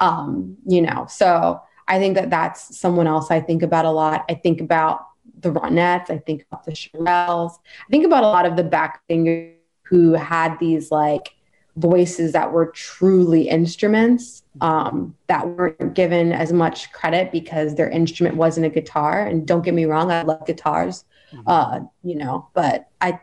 um 0.00 0.56
you 0.66 0.80
know 0.80 1.06
so 1.08 1.60
i 1.88 1.98
think 1.98 2.14
that 2.14 2.30
that's 2.30 2.78
someone 2.78 3.06
else 3.06 3.30
i 3.30 3.38
think 3.40 3.62
about 3.62 3.84
a 3.84 3.90
lot 3.90 4.24
i 4.30 4.34
think 4.34 4.60
about 4.60 5.06
the 5.40 5.52
ronettes 5.52 6.10
i 6.10 6.18
think 6.18 6.44
about 6.50 6.64
the 6.64 6.72
Shirelles. 6.72 7.52
i 7.86 7.90
think 7.90 8.06
about 8.06 8.24
a 8.24 8.28
lot 8.28 8.46
of 8.46 8.56
the 8.56 8.64
back 8.64 9.02
singers 9.10 9.54
who 9.82 10.12
had 10.12 10.58
these 10.58 10.90
like 10.90 11.34
voices 11.78 12.32
that 12.32 12.52
were 12.52 12.66
truly 12.66 13.48
instruments 13.48 14.42
um, 14.60 15.14
that 15.28 15.46
weren't 15.46 15.94
given 15.94 16.32
as 16.32 16.52
much 16.52 16.92
credit 16.92 17.30
because 17.30 17.74
their 17.74 17.88
instrument 17.88 18.36
wasn't 18.36 18.66
a 18.66 18.68
guitar. 18.68 19.26
And 19.26 19.46
don't 19.46 19.62
get 19.62 19.74
me 19.74 19.84
wrong, 19.84 20.10
I 20.10 20.22
love 20.22 20.46
guitars, 20.46 21.04
uh, 21.46 21.80
you 22.02 22.16
know, 22.16 22.48
but 22.54 22.88
I, 23.00 23.20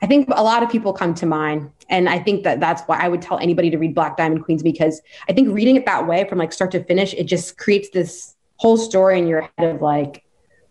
I 0.00 0.06
think 0.06 0.28
a 0.32 0.42
lot 0.42 0.62
of 0.62 0.70
people 0.70 0.92
come 0.92 1.14
to 1.14 1.26
mind, 1.26 1.70
and 1.88 2.08
I 2.08 2.18
think 2.18 2.42
that 2.42 2.58
that's 2.58 2.82
why 2.82 2.98
I 2.98 3.08
would 3.08 3.22
tell 3.22 3.38
anybody 3.38 3.70
to 3.70 3.78
read 3.78 3.94
Black 3.94 4.16
Diamond 4.16 4.44
Queens 4.44 4.62
because 4.62 5.00
I 5.28 5.32
think 5.32 5.54
reading 5.54 5.76
it 5.76 5.86
that 5.86 6.08
way 6.08 6.28
from 6.28 6.38
like 6.38 6.52
start 6.52 6.72
to 6.72 6.82
finish, 6.82 7.14
it 7.14 7.24
just 7.24 7.56
creates 7.56 7.90
this 7.90 8.34
whole 8.56 8.76
story 8.76 9.18
in 9.18 9.28
your 9.28 9.48
head 9.58 9.76
of 9.76 9.82
like 9.82 10.24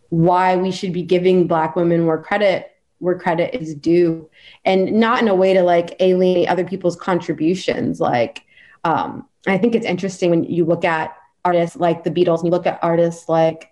why 0.09 0.57
we 0.57 0.71
should 0.71 0.91
be 0.91 1.03
giving 1.03 1.47
Black 1.47 1.77
women 1.77 2.03
more 2.03 2.21
credit 2.21 2.70
where 3.01 3.17
credit 3.17 3.53
is 3.59 3.75
due 3.75 4.29
and 4.65 4.93
not 4.93 5.21
in 5.21 5.27
a 5.27 5.35
way 5.35 5.53
to 5.53 5.63
like 5.63 5.95
alienate 5.99 6.47
other 6.47 6.63
people's 6.65 6.95
contributions. 6.95 7.99
Like 7.99 8.43
um 8.83 9.27
i 9.47 9.57
think 9.57 9.75
it's 9.75 9.85
interesting 9.85 10.29
when 10.29 10.43
you 10.43 10.65
look 10.65 10.83
at 10.83 11.15
artists 11.45 11.75
like 11.77 12.03
the 12.03 12.09
beatles 12.11 12.37
and 12.37 12.45
you 12.45 12.51
look 12.51 12.65
at 12.67 12.79
artists 12.81 13.29
like 13.29 13.71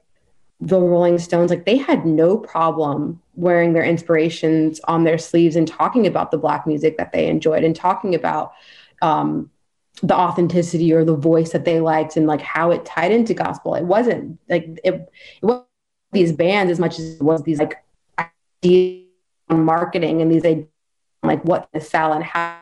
the 0.61 0.79
rolling 0.79 1.17
stones 1.17 1.49
like 1.49 1.65
they 1.65 1.77
had 1.77 2.05
no 2.05 2.37
problem 2.37 3.21
wearing 3.35 3.73
their 3.73 3.83
inspirations 3.83 4.79
on 4.87 5.03
their 5.03 5.17
sleeves 5.17 5.55
and 5.55 5.67
talking 5.67 6.05
about 6.05 6.31
the 6.31 6.37
black 6.37 6.67
music 6.67 6.97
that 6.97 7.11
they 7.11 7.27
enjoyed 7.27 7.63
and 7.63 7.75
talking 7.75 8.13
about 8.13 8.53
um 9.01 9.49
the 10.01 10.15
authenticity 10.15 10.93
or 10.93 11.03
the 11.03 11.15
voice 11.15 11.51
that 11.51 11.65
they 11.65 11.79
liked 11.79 12.15
and 12.15 12.27
like 12.27 12.41
how 12.41 12.71
it 12.71 12.85
tied 12.85 13.11
into 13.11 13.33
gospel. 13.33 13.75
It 13.75 13.83
wasn't 13.83 14.39
like 14.47 14.79
it, 14.83 15.11
it 15.41 15.45
wasn't 15.45 15.65
these 16.13 16.31
bands 16.31 16.71
as 16.71 16.79
much 16.79 16.99
as 16.99 17.15
it 17.15 17.21
was 17.21 17.43
these 17.43 17.59
like 17.59 17.83
ideas 18.63 19.08
marketing 19.55 20.21
and 20.21 20.31
these 20.31 20.45
ideas 20.45 20.67
like 21.23 21.43
what 21.43 21.71
to 21.73 21.81
sell 21.81 22.13
and 22.13 22.23
how 22.23 22.57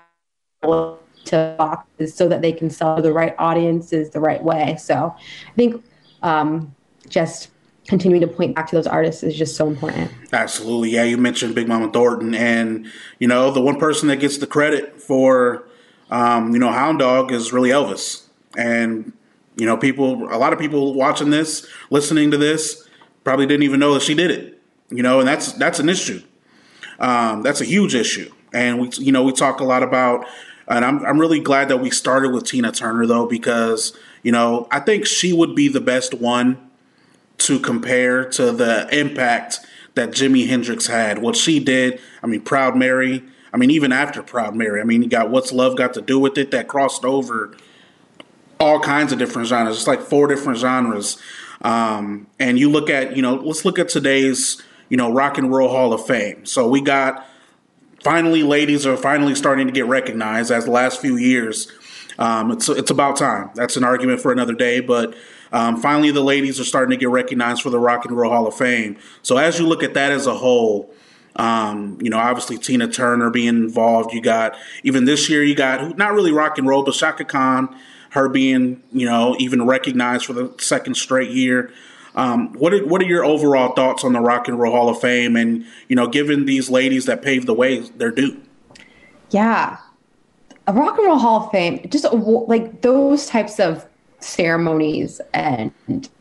to 1.25 1.55
boxes 1.57 2.13
so 2.13 2.27
that 2.27 2.41
they 2.41 2.51
can 2.51 2.69
sell 2.69 3.01
the 3.01 3.13
right 3.13 3.35
audiences 3.37 4.09
the 4.11 4.19
right 4.19 4.43
way. 4.43 4.75
So 4.79 5.15
I 5.17 5.53
think 5.55 5.83
um, 6.23 6.73
just 7.07 7.49
continuing 7.87 8.21
to 8.21 8.27
point 8.27 8.55
back 8.55 8.67
to 8.69 8.75
those 8.75 8.87
artists 8.87 9.23
is 9.23 9.35
just 9.35 9.55
so 9.55 9.67
important. 9.67 10.11
Absolutely. 10.33 10.89
Yeah, 10.91 11.03
you 11.03 11.17
mentioned 11.17 11.53
Big 11.55 11.67
Mama 11.67 11.91
Thornton, 11.91 12.33
and 12.33 12.87
you 13.19 13.27
know 13.27 13.51
the 13.51 13.61
one 13.61 13.77
person 13.77 14.07
that 14.07 14.17
gets 14.17 14.37
the 14.37 14.47
credit 14.47 15.01
for 15.01 15.67
um, 16.09 16.53
you 16.53 16.59
know 16.59 16.71
Hound 16.71 16.99
Dog 16.99 17.31
is 17.31 17.53
really 17.53 17.69
Elvis, 17.69 18.23
and 18.57 19.13
You 19.57 19.65
know, 19.65 19.75
people, 19.75 20.31
a 20.31 20.37
lot 20.37 20.53
of 20.53 20.59
people 20.59 20.93
watching 20.93 21.31
this, 21.31 21.65
listening 21.89 22.29
to 22.29 22.37
this, 22.37 22.87
probably 23.23 23.47
didn't 23.47 23.63
even 23.63 23.79
know 23.79 23.93
that 23.95 24.03
she 24.03 24.13
did 24.13 24.29
it. 24.29 24.61
You 24.89 25.01
know, 25.01 25.19
and 25.19 25.27
that's 25.27 25.53
that's 25.53 25.79
an 25.79 25.89
issue. 25.89 26.21
Um, 26.99 27.43
that's 27.43 27.61
a 27.61 27.65
huge 27.65 27.95
issue. 27.95 28.31
And 28.53 28.79
we, 28.79 28.89
you 28.97 29.11
know, 29.11 29.23
we 29.23 29.33
talk 29.33 29.59
a 29.59 29.63
lot 29.63 29.83
about, 29.83 30.25
and 30.67 30.83
I'm 30.83 31.05
I'm 31.05 31.19
really 31.19 31.39
glad 31.39 31.69
that 31.69 31.77
we 31.77 31.91
started 31.91 32.31
with 32.31 32.45
Tina 32.45 32.71
Turner 32.71 33.05
though, 33.05 33.25
because 33.25 33.97
you 34.23 34.31
know 34.31 34.67
I 34.71 34.79
think 34.79 35.05
she 35.05 35.33
would 35.33 35.55
be 35.55 35.67
the 35.67 35.81
best 35.81 36.13
one 36.13 36.69
to 37.39 37.59
compare 37.59 38.25
to 38.31 38.51
the 38.51 38.87
impact 38.91 39.59
that 39.95 40.11
Jimi 40.11 40.47
Hendrix 40.47 40.87
had. 40.87 41.19
What 41.19 41.35
she 41.35 41.59
did, 41.59 41.99
I 42.23 42.27
mean, 42.27 42.41
Proud 42.41 42.75
Mary. 42.75 43.23
I 43.53 43.57
mean, 43.57 43.71
even 43.71 43.91
after 43.91 44.21
Proud 44.21 44.55
Mary, 44.55 44.81
I 44.81 44.83
mean, 44.83 45.01
you 45.01 45.09
got 45.09 45.29
What's 45.29 45.51
Love 45.51 45.75
Got 45.77 45.93
to 45.95 46.01
Do 46.01 46.19
with 46.19 46.37
It 46.37 46.51
that 46.51 46.67
crossed 46.67 47.05
over 47.05 47.55
all 48.59 48.79
kinds 48.79 49.11
of 49.11 49.19
different 49.19 49.47
genres. 49.47 49.77
It's 49.77 49.87
like 49.87 50.01
four 50.01 50.27
different 50.27 50.59
genres. 50.59 51.17
Um, 51.61 52.27
and 52.39 52.59
you 52.59 52.69
look 52.69 52.89
at, 52.89 53.15
you 53.15 53.21
know, 53.21 53.35
let's 53.35 53.65
look 53.65 53.79
at 53.79 53.89
today's, 53.89 54.61
you 54.89 54.97
know, 54.97 55.11
Rock 55.11 55.37
and 55.37 55.51
Roll 55.51 55.69
Hall 55.69 55.93
of 55.93 56.05
Fame. 56.05 56.45
So 56.45 56.67
we 56.67 56.81
got 56.81 57.25
finally, 58.03 58.43
ladies 58.43 58.85
are 58.85 58.97
finally 58.97 59.35
starting 59.35 59.67
to 59.67 59.73
get 59.73 59.85
recognized 59.85 60.51
as 60.51 60.65
the 60.65 60.71
last 60.71 61.01
few 61.01 61.17
years. 61.17 61.71
Um, 62.19 62.51
it's 62.51 62.67
it's 62.69 62.91
about 62.91 63.17
time. 63.17 63.51
That's 63.53 63.77
an 63.77 63.83
argument 63.83 64.21
for 64.21 64.31
another 64.31 64.53
day, 64.53 64.79
but 64.79 65.13
um, 65.51 65.77
finally 65.77 66.11
the 66.11 66.23
ladies 66.23 66.59
are 66.59 66.63
starting 66.63 66.91
to 66.91 66.97
get 66.97 67.09
recognized 67.09 67.61
for 67.61 67.69
the 67.69 67.79
Rock 67.79 68.05
and 68.05 68.17
Roll 68.17 68.31
Hall 68.31 68.47
of 68.47 68.55
Fame. 68.55 68.97
So 69.21 69.37
as 69.37 69.59
you 69.59 69.67
look 69.67 69.83
at 69.83 69.93
that 69.93 70.11
as 70.11 70.25
a 70.25 70.33
whole, 70.33 70.93
um, 71.35 71.99
you 72.01 72.09
know, 72.09 72.17
obviously 72.17 72.57
Tina 72.57 72.87
Turner 72.87 73.29
being 73.29 73.49
involved. 73.49 74.13
You 74.13 74.21
got 74.21 74.55
even 74.83 75.05
this 75.05 75.29
year, 75.29 75.43
you 75.43 75.55
got 75.55 75.97
not 75.97 76.13
really 76.13 76.31
rock 76.31 76.57
and 76.57 76.67
roll, 76.67 76.83
but 76.83 76.95
Chaka 76.95 77.25
Khan, 77.25 77.75
her 78.11 78.27
being 78.27 78.81
you 78.91 79.05
know 79.05 79.35
even 79.39 79.65
recognized 79.65 80.25
for 80.25 80.33
the 80.33 80.53
second 80.59 80.95
straight 80.95 81.29
year. 81.29 81.71
Um, 82.17 82.51
what 82.53 82.73
are, 82.73 82.85
what 82.85 83.01
are 83.01 83.05
your 83.05 83.23
overall 83.23 83.73
thoughts 83.75 84.03
on 84.03 84.11
the 84.11 84.19
Rock 84.19 84.47
and 84.47 84.59
Roll 84.59 84.73
Hall 84.73 84.89
of 84.89 84.99
Fame, 84.99 85.35
and 85.35 85.63
you 85.87 85.95
know, 85.95 86.07
given 86.07 86.45
these 86.45 86.69
ladies 86.69 87.05
that 87.05 87.21
paved 87.21 87.47
the 87.47 87.53
way, 87.53 87.79
their 87.79 88.11
due? 88.11 88.41
Yeah. 89.29 89.77
A 90.65 90.73
Rock 90.73 90.97
and 90.97 91.07
Roll 91.07 91.19
Hall 91.19 91.45
of 91.45 91.51
Fame, 91.51 91.87
just 91.89 92.05
like 92.11 92.81
those 92.81 93.27
types 93.27 93.59
of 93.59 93.85
ceremonies, 94.19 95.21
and 95.33 95.71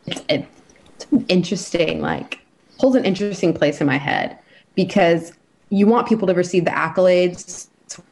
it's, 0.05 0.23
it's 0.29 1.07
interesting, 1.27 1.99
like, 1.99 2.39
holds 2.77 2.95
an 2.95 3.03
interesting 3.03 3.53
place 3.53 3.81
in 3.81 3.87
my 3.87 3.97
head 3.97 4.37
because 4.75 5.33
you 5.69 5.87
want 5.87 6.07
people 6.07 6.27
to 6.27 6.33
receive 6.33 6.63
the 6.63 6.71
accolades 6.71 7.67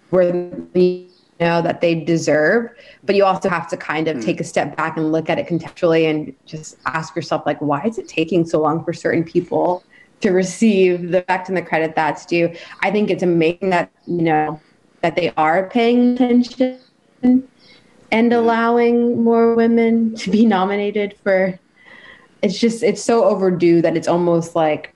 where 0.09 0.33
you 0.73 1.09
know 1.39 1.61
that 1.61 1.81
they 1.81 1.95
deserve, 1.95 2.69
but 3.03 3.15
you 3.15 3.25
also 3.25 3.49
have 3.49 3.67
to 3.69 3.77
kind 3.77 4.07
of 4.07 4.17
hmm. 4.17 4.23
take 4.23 4.39
a 4.39 4.43
step 4.43 4.75
back 4.75 4.97
and 4.97 5.11
look 5.11 5.29
at 5.29 5.37
it 5.37 5.47
contextually 5.47 6.09
and 6.09 6.33
just 6.45 6.77
ask 6.85 7.15
yourself, 7.15 7.45
like, 7.45 7.59
why 7.59 7.83
is 7.83 7.97
it 7.97 8.07
taking 8.07 8.45
so 8.45 8.59
long 8.59 8.83
for 8.83 8.93
certain 8.93 9.23
people 9.23 9.83
to 10.21 10.31
receive 10.31 11.11
the 11.11 11.21
fact 11.23 11.49
and 11.49 11.57
the 11.57 11.61
credit 11.61 11.95
that's 11.95 12.25
due? 12.25 12.53
I 12.81 12.91
think 12.91 13.09
it's 13.09 13.23
amazing 13.23 13.69
that, 13.71 13.91
you 14.05 14.21
know, 14.21 14.61
that 15.01 15.15
they 15.15 15.31
are 15.37 15.69
paying 15.69 16.13
attention 16.13 16.79
and 17.21 17.43
hmm. 18.11 18.31
allowing 18.33 19.23
more 19.23 19.55
women 19.55 20.15
to 20.15 20.31
be 20.31 20.45
nominated 20.45 21.15
for 21.23 21.59
it's 22.41 22.59
just 22.59 22.83
it's 22.83 23.03
so 23.03 23.23
overdue 23.23 23.81
that 23.81 23.97
it's 23.97 24.07
almost 24.07 24.55
like 24.55 24.94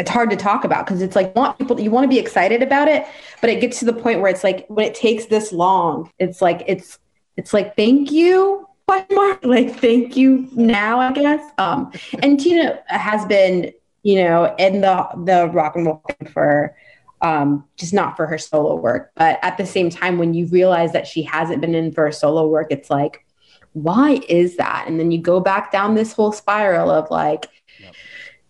it's 0.00 0.10
hard 0.10 0.30
to 0.30 0.36
talk 0.36 0.64
about 0.64 0.86
because 0.86 1.02
it's 1.02 1.14
like 1.14 1.36
want 1.36 1.58
people 1.58 1.78
you 1.78 1.90
want 1.90 2.04
to 2.04 2.08
be 2.08 2.18
excited 2.18 2.62
about 2.62 2.88
it 2.88 3.06
but 3.42 3.50
it 3.50 3.60
gets 3.60 3.78
to 3.78 3.84
the 3.84 3.92
point 3.92 4.20
where 4.20 4.30
it's 4.30 4.42
like 4.42 4.66
when 4.68 4.86
it 4.86 4.94
takes 4.94 5.26
this 5.26 5.52
long 5.52 6.10
it's 6.18 6.40
like 6.40 6.64
it's 6.66 6.98
it's 7.36 7.52
like 7.52 7.76
thank 7.76 8.10
you 8.10 8.66
question 8.86 9.14
mark 9.14 9.38
like 9.44 9.76
thank 9.76 10.16
you 10.16 10.48
now 10.52 10.98
i 10.98 11.12
guess. 11.12 11.44
Um 11.58 11.92
and 12.22 12.40
tina 12.40 12.80
has 12.86 13.26
been 13.26 13.72
you 14.02 14.24
know 14.24 14.54
in 14.58 14.80
the 14.80 15.06
the 15.24 15.48
rock 15.52 15.76
and 15.76 15.84
roll 15.84 16.02
for 16.32 16.74
um 17.20 17.62
just 17.76 17.92
not 17.92 18.16
for 18.16 18.26
her 18.26 18.38
solo 18.38 18.76
work 18.76 19.12
but 19.16 19.38
at 19.42 19.58
the 19.58 19.66
same 19.66 19.90
time 19.90 20.16
when 20.16 20.32
you 20.32 20.46
realize 20.46 20.92
that 20.94 21.06
she 21.06 21.22
hasn't 21.22 21.60
been 21.60 21.74
in 21.74 21.92
for 21.92 22.10
solo 22.10 22.48
work 22.48 22.68
it's 22.70 22.88
like 22.88 23.26
why 23.72 24.20
is 24.28 24.56
that? 24.56 24.86
And 24.88 24.98
then 24.98 25.10
you 25.10 25.20
go 25.20 25.40
back 25.40 25.70
down 25.70 25.94
this 25.94 26.12
whole 26.12 26.32
spiral 26.32 26.90
of 26.90 27.10
like 27.10 27.46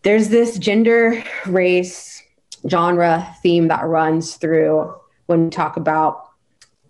there's 0.03 0.29
this 0.29 0.59
gender 0.59 1.23
race 1.47 2.23
genre 2.69 3.35
theme 3.43 3.69
that 3.69 3.85
runs 3.87 4.37
through 4.37 4.95
when 5.27 5.45
we 5.45 5.51
talk 5.51 5.77
about 5.77 6.29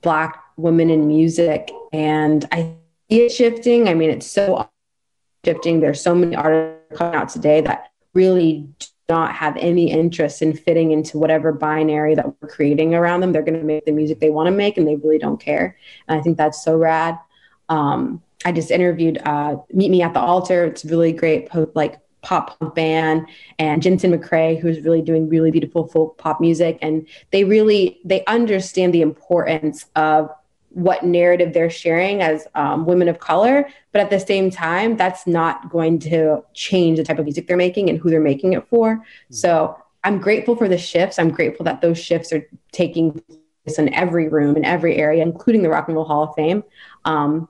black 0.00 0.42
women 0.56 0.90
in 0.90 1.06
music. 1.06 1.70
And 1.92 2.46
i 2.52 2.74
see 3.10 3.22
it 3.22 3.32
shifting. 3.32 3.88
I 3.88 3.94
mean 3.94 4.10
it's 4.10 4.26
so 4.26 4.68
shifting. 5.44 5.80
There's 5.80 6.00
so 6.00 6.14
many 6.14 6.36
artists 6.36 6.96
coming 6.96 7.14
out 7.14 7.28
today 7.28 7.60
that 7.62 7.92
really 8.14 8.68
do 8.78 8.86
not 9.08 9.34
have 9.34 9.56
any 9.56 9.90
interest 9.90 10.42
in 10.42 10.54
fitting 10.54 10.92
into 10.92 11.18
whatever 11.18 11.52
binary 11.52 12.14
that 12.14 12.26
we're 12.26 12.48
creating 12.48 12.94
around 12.94 13.20
them. 13.20 13.32
They're 13.32 13.42
going 13.42 13.58
to 13.58 13.64
make 13.64 13.84
the 13.84 13.92
music 13.92 14.20
they 14.20 14.30
want 14.30 14.46
to 14.46 14.52
make 14.52 14.76
and 14.76 14.86
they 14.86 14.96
really 14.96 15.18
don't 15.18 15.40
care. 15.40 15.76
And 16.08 16.18
i 16.18 16.22
think 16.22 16.36
that's 16.36 16.62
so 16.62 16.76
rad. 16.76 17.18
Um, 17.68 18.22
i 18.44 18.52
just 18.52 18.70
interviewed 18.70 19.18
uh, 19.24 19.56
meet 19.72 19.90
me 19.90 20.02
at 20.02 20.14
the 20.14 20.20
altar. 20.20 20.64
It's 20.64 20.84
really 20.84 21.12
great 21.12 21.48
po- 21.48 21.70
like 21.74 22.00
pop 22.22 22.58
punk 22.58 22.74
band 22.74 23.26
and 23.58 23.82
Jensen 23.82 24.12
McRae, 24.12 24.58
who's 24.58 24.80
really 24.80 25.02
doing 25.02 25.28
really 25.28 25.50
beautiful 25.50 25.86
folk 25.86 26.18
pop 26.18 26.40
music. 26.40 26.78
And 26.82 27.06
they 27.30 27.44
really, 27.44 28.00
they 28.04 28.24
understand 28.26 28.94
the 28.94 29.02
importance 29.02 29.86
of 29.96 30.30
what 30.70 31.04
narrative 31.04 31.52
they're 31.52 31.70
sharing 31.70 32.22
as 32.22 32.46
um, 32.54 32.86
women 32.86 33.08
of 33.08 33.18
color. 33.18 33.68
But 33.92 34.02
at 34.02 34.10
the 34.10 34.20
same 34.20 34.50
time, 34.50 34.96
that's 34.96 35.26
not 35.26 35.68
going 35.70 35.98
to 36.00 36.44
change 36.54 36.98
the 36.98 37.04
type 37.04 37.18
of 37.18 37.24
music 37.24 37.46
they're 37.46 37.56
making 37.56 37.90
and 37.90 37.98
who 37.98 38.10
they're 38.10 38.20
making 38.20 38.52
it 38.52 38.66
for. 38.68 39.04
So 39.30 39.76
I'm 40.04 40.18
grateful 40.18 40.56
for 40.56 40.68
the 40.68 40.78
shifts. 40.78 41.18
I'm 41.18 41.30
grateful 41.30 41.64
that 41.64 41.80
those 41.80 41.98
shifts 41.98 42.32
are 42.32 42.46
taking 42.72 43.20
place 43.64 43.78
in 43.78 43.92
every 43.92 44.28
room, 44.28 44.56
in 44.56 44.64
every 44.64 44.96
area, 44.96 45.22
including 45.22 45.62
the 45.62 45.68
Rock 45.68 45.88
and 45.88 45.96
Roll 45.96 46.06
Hall 46.06 46.22
of 46.24 46.34
Fame. 46.34 46.62
Um, 47.04 47.48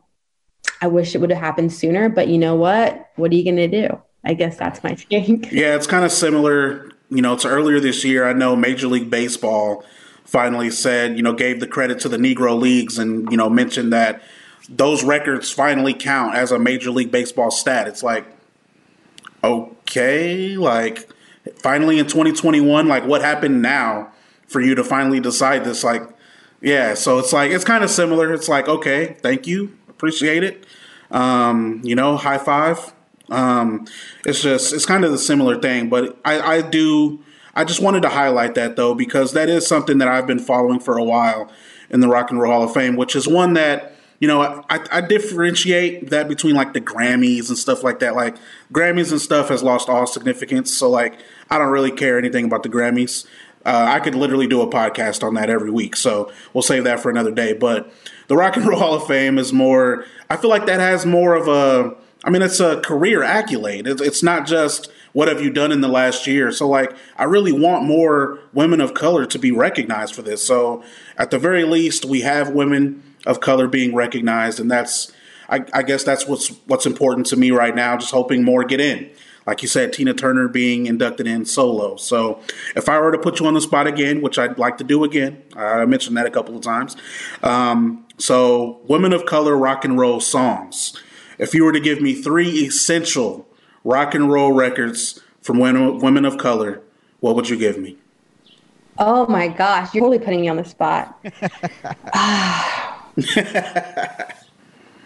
I 0.81 0.87
wish 0.87 1.15
it 1.15 1.19
would 1.19 1.31
have 1.31 1.39
happened 1.39 1.73
sooner, 1.73 2.09
but 2.09 2.29
you 2.29 2.39
know 2.39 2.55
what? 2.55 3.11
What 3.17 3.31
are 3.31 3.35
you 3.35 3.45
going 3.45 3.57
to 3.57 3.69
do? 3.69 4.01
I 4.25 4.35
guess 4.35 4.57
that's 4.57 4.83
my 4.83 4.95
take. 5.11 5.51
Yeah, 5.51 5.75
it's 5.77 5.87
kind 5.87 6.05
of 6.05 6.13
similar, 6.13 6.91
you 7.11 7.23
know, 7.23 7.37
to 7.37 7.49
earlier 7.49 7.81
this 7.81 8.05
year. 8.05 8.29
I 8.29 8.33
know 8.33 8.57
Major 8.57 8.89
League 8.89 9.11
Baseball 9.11 9.85
finally 10.25 10.71
said, 10.71 11.17
you 11.17 11.23
know, 11.23 11.33
gave 11.33 11.61
the 11.61 11.67
credit 11.67 12.01
to 12.01 12.09
the 12.09 12.17
Negro 12.17 12.59
Leagues 12.59 12.99
and, 12.99 13.31
you 13.31 13.37
know, 13.37 13.51
mentioned 13.51 13.93
that 13.93 14.23
those 14.69 15.03
records 15.03 15.51
finally 15.51 15.95
count 15.95 16.37
as 16.37 16.53
a 16.53 16.59
Major 16.59 16.91
League 16.91 17.11
Baseball 17.11 17.51
stat. 17.51 17.89
It's 17.89 18.03
like, 18.03 18.25
okay, 19.43 20.57
like, 20.57 21.11
finally 21.57 21.99
in 21.99 22.07
2021, 22.07 22.87
like, 22.87 23.05
what 23.07 23.23
happened 23.23 23.61
now 23.63 24.13
for 24.47 24.61
you 24.61 24.75
to 24.77 24.85
finally 24.85 25.19
decide 25.19 25.65
this? 25.65 25.83
Like, 25.83 26.03
yeah, 26.61 26.95
so 26.95 27.19
it's 27.19 27.33
like, 27.33 27.51
it's 27.51 27.65
kind 27.65 27.83
of 27.83 27.91
similar. 27.91 28.33
It's 28.33 28.49
like, 28.49 28.69
okay, 28.69 29.17
thank 29.21 29.47
you, 29.47 29.77
appreciate 29.89 30.45
it. 30.45 30.65
Um, 31.11 31.81
you 31.83 31.97
know, 31.97 32.17
high 32.17 32.39
five. 32.39 32.93
Um, 33.31 33.87
it's 34.27 34.43
just 34.43 34.73
it's 34.73 34.87
kind 34.87 35.05
of 35.05 35.13
the 35.13 35.19
similar 35.19 35.61
thing, 35.61 35.89
but 35.89 36.19
I, 36.25 36.41
I 36.41 36.63
do 36.63 37.23
I 37.55 37.65
just 37.65 37.81
wanted 37.81 38.03
to 38.03 38.09
highlight 38.09 38.55
that 38.55 38.77
though 38.77 38.95
because 38.95 39.33
that 39.33 39.49
is 39.49 39.67
something 39.67 39.99
that 39.99 40.09
I've 40.09 40.27
been 40.27 40.39
following 40.39 40.81
for 40.81 40.97
a 40.97 41.05
while 41.05 41.51
in 41.91 42.01
the 42.01 42.09
Rock 42.09 42.31
and 42.31 42.41
Roll 42.41 42.53
Hall 42.53 42.63
of 42.65 42.73
Fame, 42.73 42.97
which 42.97 43.17
is 43.17 43.27
one 43.27 43.55
that 43.55 43.95
you 44.19 44.29
know 44.29 44.65
I, 44.69 44.87
I 44.91 45.01
differentiate 45.01 46.11
that 46.11 46.29
between 46.29 46.55
like 46.55 46.73
the 46.73 46.81
Grammys 46.81 47.49
and 47.49 47.59
stuff 47.59 47.83
like 47.83 48.01
that. 48.01 48.15
Like 48.15 48.37
Grammys 48.73 49.11
and 49.11 49.21
stuff 49.21 49.49
has 49.49 49.63
lost 49.63 49.89
all 49.89 50.07
significance, 50.07 50.75
so 50.75 50.89
like 50.89 51.19
I 51.51 51.59
don't 51.59 51.71
really 51.71 51.93
care 51.93 52.19
anything 52.19 52.45
about 52.45 52.63
the 52.63 52.69
Grammys. 52.69 53.27
Uh, 53.65 53.87
I 53.91 54.01
could 54.01 54.15
literally 54.15 54.47
do 54.47 54.63
a 54.63 54.67
podcast 54.67 55.23
on 55.23 55.35
that 55.35 55.51
every 55.51 55.71
week, 55.71 55.95
so 55.95 56.33
we'll 56.55 56.63
save 56.63 56.85
that 56.85 57.01
for 57.01 57.11
another 57.11 57.31
day. 57.31 57.53
But 57.53 57.93
the 58.29 58.37
Rock 58.37 58.57
and 58.57 58.67
Roll 58.67 58.79
Hall 58.79 58.95
of 58.95 59.07
Fame 59.07 59.39
is 59.39 59.53
more. 59.53 60.07
I 60.31 60.37
feel 60.37 60.51
like 60.51 60.67
that 60.67 60.81
has 60.81 61.05
more 61.05 61.35
of 61.35 61.49
a 61.49 61.95
I 62.25 62.31
mean, 62.31 62.43
it's 62.43 62.61
a 62.61 62.81
career 62.81 63.23
accolade. 63.23 63.87
It's, 63.87 64.23
not 64.23 64.47
just 64.47 64.91
what 65.13 65.29
have 65.29 65.43
you 65.43 65.51
done 65.51 65.73
in 65.73 65.81
the 65.81 65.89
last 65.89 66.27
year. 66.27 66.53
So, 66.53 66.69
like, 66.69 66.95
I 67.17 67.25
really 67.25 67.53
want 67.53 67.85
more 67.85 68.41
women 68.53 68.81
of 68.81 68.93
color 68.93 69.25
to 69.27 69.39
be 69.39 69.51
recognized 69.51 70.15
for 70.15 70.23
this. 70.23 70.47
So, 70.47 70.85
at 71.17 71.31
the 71.31 71.39
very 71.39 71.65
least, 71.65 72.05
we 72.05 72.21
have 72.21 72.51
women 72.51 73.03
of 73.27 73.41
color 73.41 73.67
being 73.67 73.95
recognized, 73.95 74.61
and 74.61 74.71
that's, 74.71 75.13
I, 75.49 75.65
I 75.73 75.83
guess, 75.83 76.05
that's 76.05 76.27
what's 76.27 76.49
what's 76.67 76.87
important 76.87 77.27
to 77.27 77.37
me 77.37 77.51
right 77.51 77.75
now. 77.75 77.97
Just 77.97 78.13
hoping 78.13 78.45
more 78.45 78.65
get 78.65 78.81
in. 78.81 79.11
Like 79.47 79.63
you 79.63 79.69
said, 79.69 79.95
Tina 79.95 80.13
Turner 80.13 80.49
being 80.49 80.87
inducted 80.87 81.27
in 81.27 81.47
solo. 81.47 81.97
So, 81.97 82.41
if 82.77 82.89
I 82.89 83.01
were 83.01 83.13
to 83.13 83.19
put 83.19 83.41
you 83.41 83.47
on 83.47 83.55
the 83.55 83.63
spot 83.63 83.87
again, 83.87 84.21
which 84.21 84.39
I'd 84.39 84.59
like 84.59 84.77
to 84.79 84.85
do 84.85 85.05
again, 85.05 85.43
I 85.57 85.87
mentioned 85.87 86.19
that 86.19 86.27
a 86.27 86.31
couple 86.31 86.55
of 86.55 86.63
times. 86.63 86.97
Um, 87.43 88.07
so, 88.19 88.81
women 88.87 89.15
of 89.15 89.25
color 89.25 89.57
rock 89.57 89.87
and 89.87 89.99
roll 89.99 90.21
songs 90.21 91.01
if 91.41 91.55
you 91.55 91.65
were 91.65 91.73
to 91.73 91.81
give 91.81 92.01
me 92.03 92.15
three 92.15 92.51
essential 92.67 93.49
rock 93.83 94.15
and 94.15 94.31
roll 94.31 94.53
records 94.53 95.19
from 95.41 95.59
women, 95.59 95.99
women 95.99 96.27
of 96.27 96.37
color, 96.37 96.83
what 97.21 97.35
would 97.35 97.49
you 97.49 97.57
give 97.57 97.79
me? 97.79 97.97
Oh 98.99 99.27
my 99.27 99.49
gosh, 99.49 99.95
you're 99.95 100.03
totally 100.03 100.19
putting 100.19 100.43
me 100.43 100.49
on 100.49 100.59
the 100.59 100.65
spot. 100.65 101.19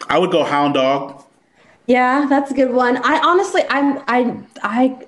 I 0.09 0.19
would 0.19 0.33
go 0.33 0.43
Hound 0.43 0.75
Dog. 0.75 1.23
Yeah, 1.87 2.27
that's 2.29 2.51
a 2.51 2.55
good 2.55 2.73
one. 2.73 2.97
I 2.97 3.21
honestly, 3.25 3.63
I'm, 3.71 4.03
I, 4.09 4.37
I, 4.63 5.07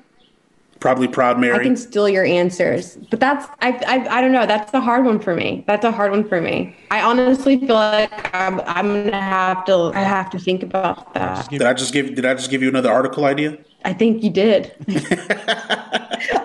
Probably 0.87 1.09
Proud 1.09 1.41
Mary. 1.41 1.59
I 1.59 1.63
can 1.65 1.77
steal 1.77 2.09
your 2.09 2.25
answers, 2.25 2.97
but 3.11 3.19
that's, 3.19 3.45
I, 3.61 3.73
I, 3.89 4.19
I 4.19 4.21
don't 4.21 4.31
know. 4.31 4.47
That's 4.47 4.73
a 4.73 4.79
hard 4.79 5.05
one 5.05 5.19
for 5.19 5.35
me. 5.35 5.65
That's 5.67 5.85
a 5.85 5.91
hard 5.91 6.13
one 6.13 6.23
for 6.29 6.41
me. 6.41 6.77
I 6.93 7.03
honestly 7.03 7.59
feel 7.59 7.75
like 7.75 8.33
I'm, 8.33 8.61
I'm 8.61 8.87
gonna 8.87 9.21
have 9.21 9.65
to, 9.65 9.91
I 9.97 10.03
have 10.03 10.31
to 10.31 10.39
think 10.39 10.63
about 10.63 11.13
that. 11.15 11.51
did 11.51 11.63
I 11.63 11.75
just 11.75 11.93
give 11.93 12.15
Did 12.15 12.25
I 12.25 12.35
just 12.35 12.51
give 12.51 12.63
you 12.63 12.69
another 12.69 12.93
article 12.93 13.25
idea? 13.25 13.59
I 13.85 13.95
think 13.95 14.23
you 14.23 14.31
did. 14.31 14.75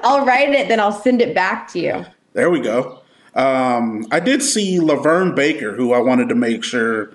I'll 0.03 0.25
write 0.25 0.49
it, 0.49 0.67
then 0.69 0.79
I'll 0.79 0.91
send 0.91 1.21
it 1.21 1.35
back 1.35 1.67
to 1.73 1.79
you. 1.79 2.03
There 2.33 2.49
we 2.49 2.61
go. 2.61 3.03
Um, 3.35 4.07
I 4.09 4.19
did 4.19 4.41
see 4.41 4.79
LaVern 4.79 5.35
Baker, 5.35 5.75
who 5.75 5.93
I 5.93 5.99
wanted 5.99 6.29
to 6.29 6.35
make 6.35 6.63
sure. 6.63 7.13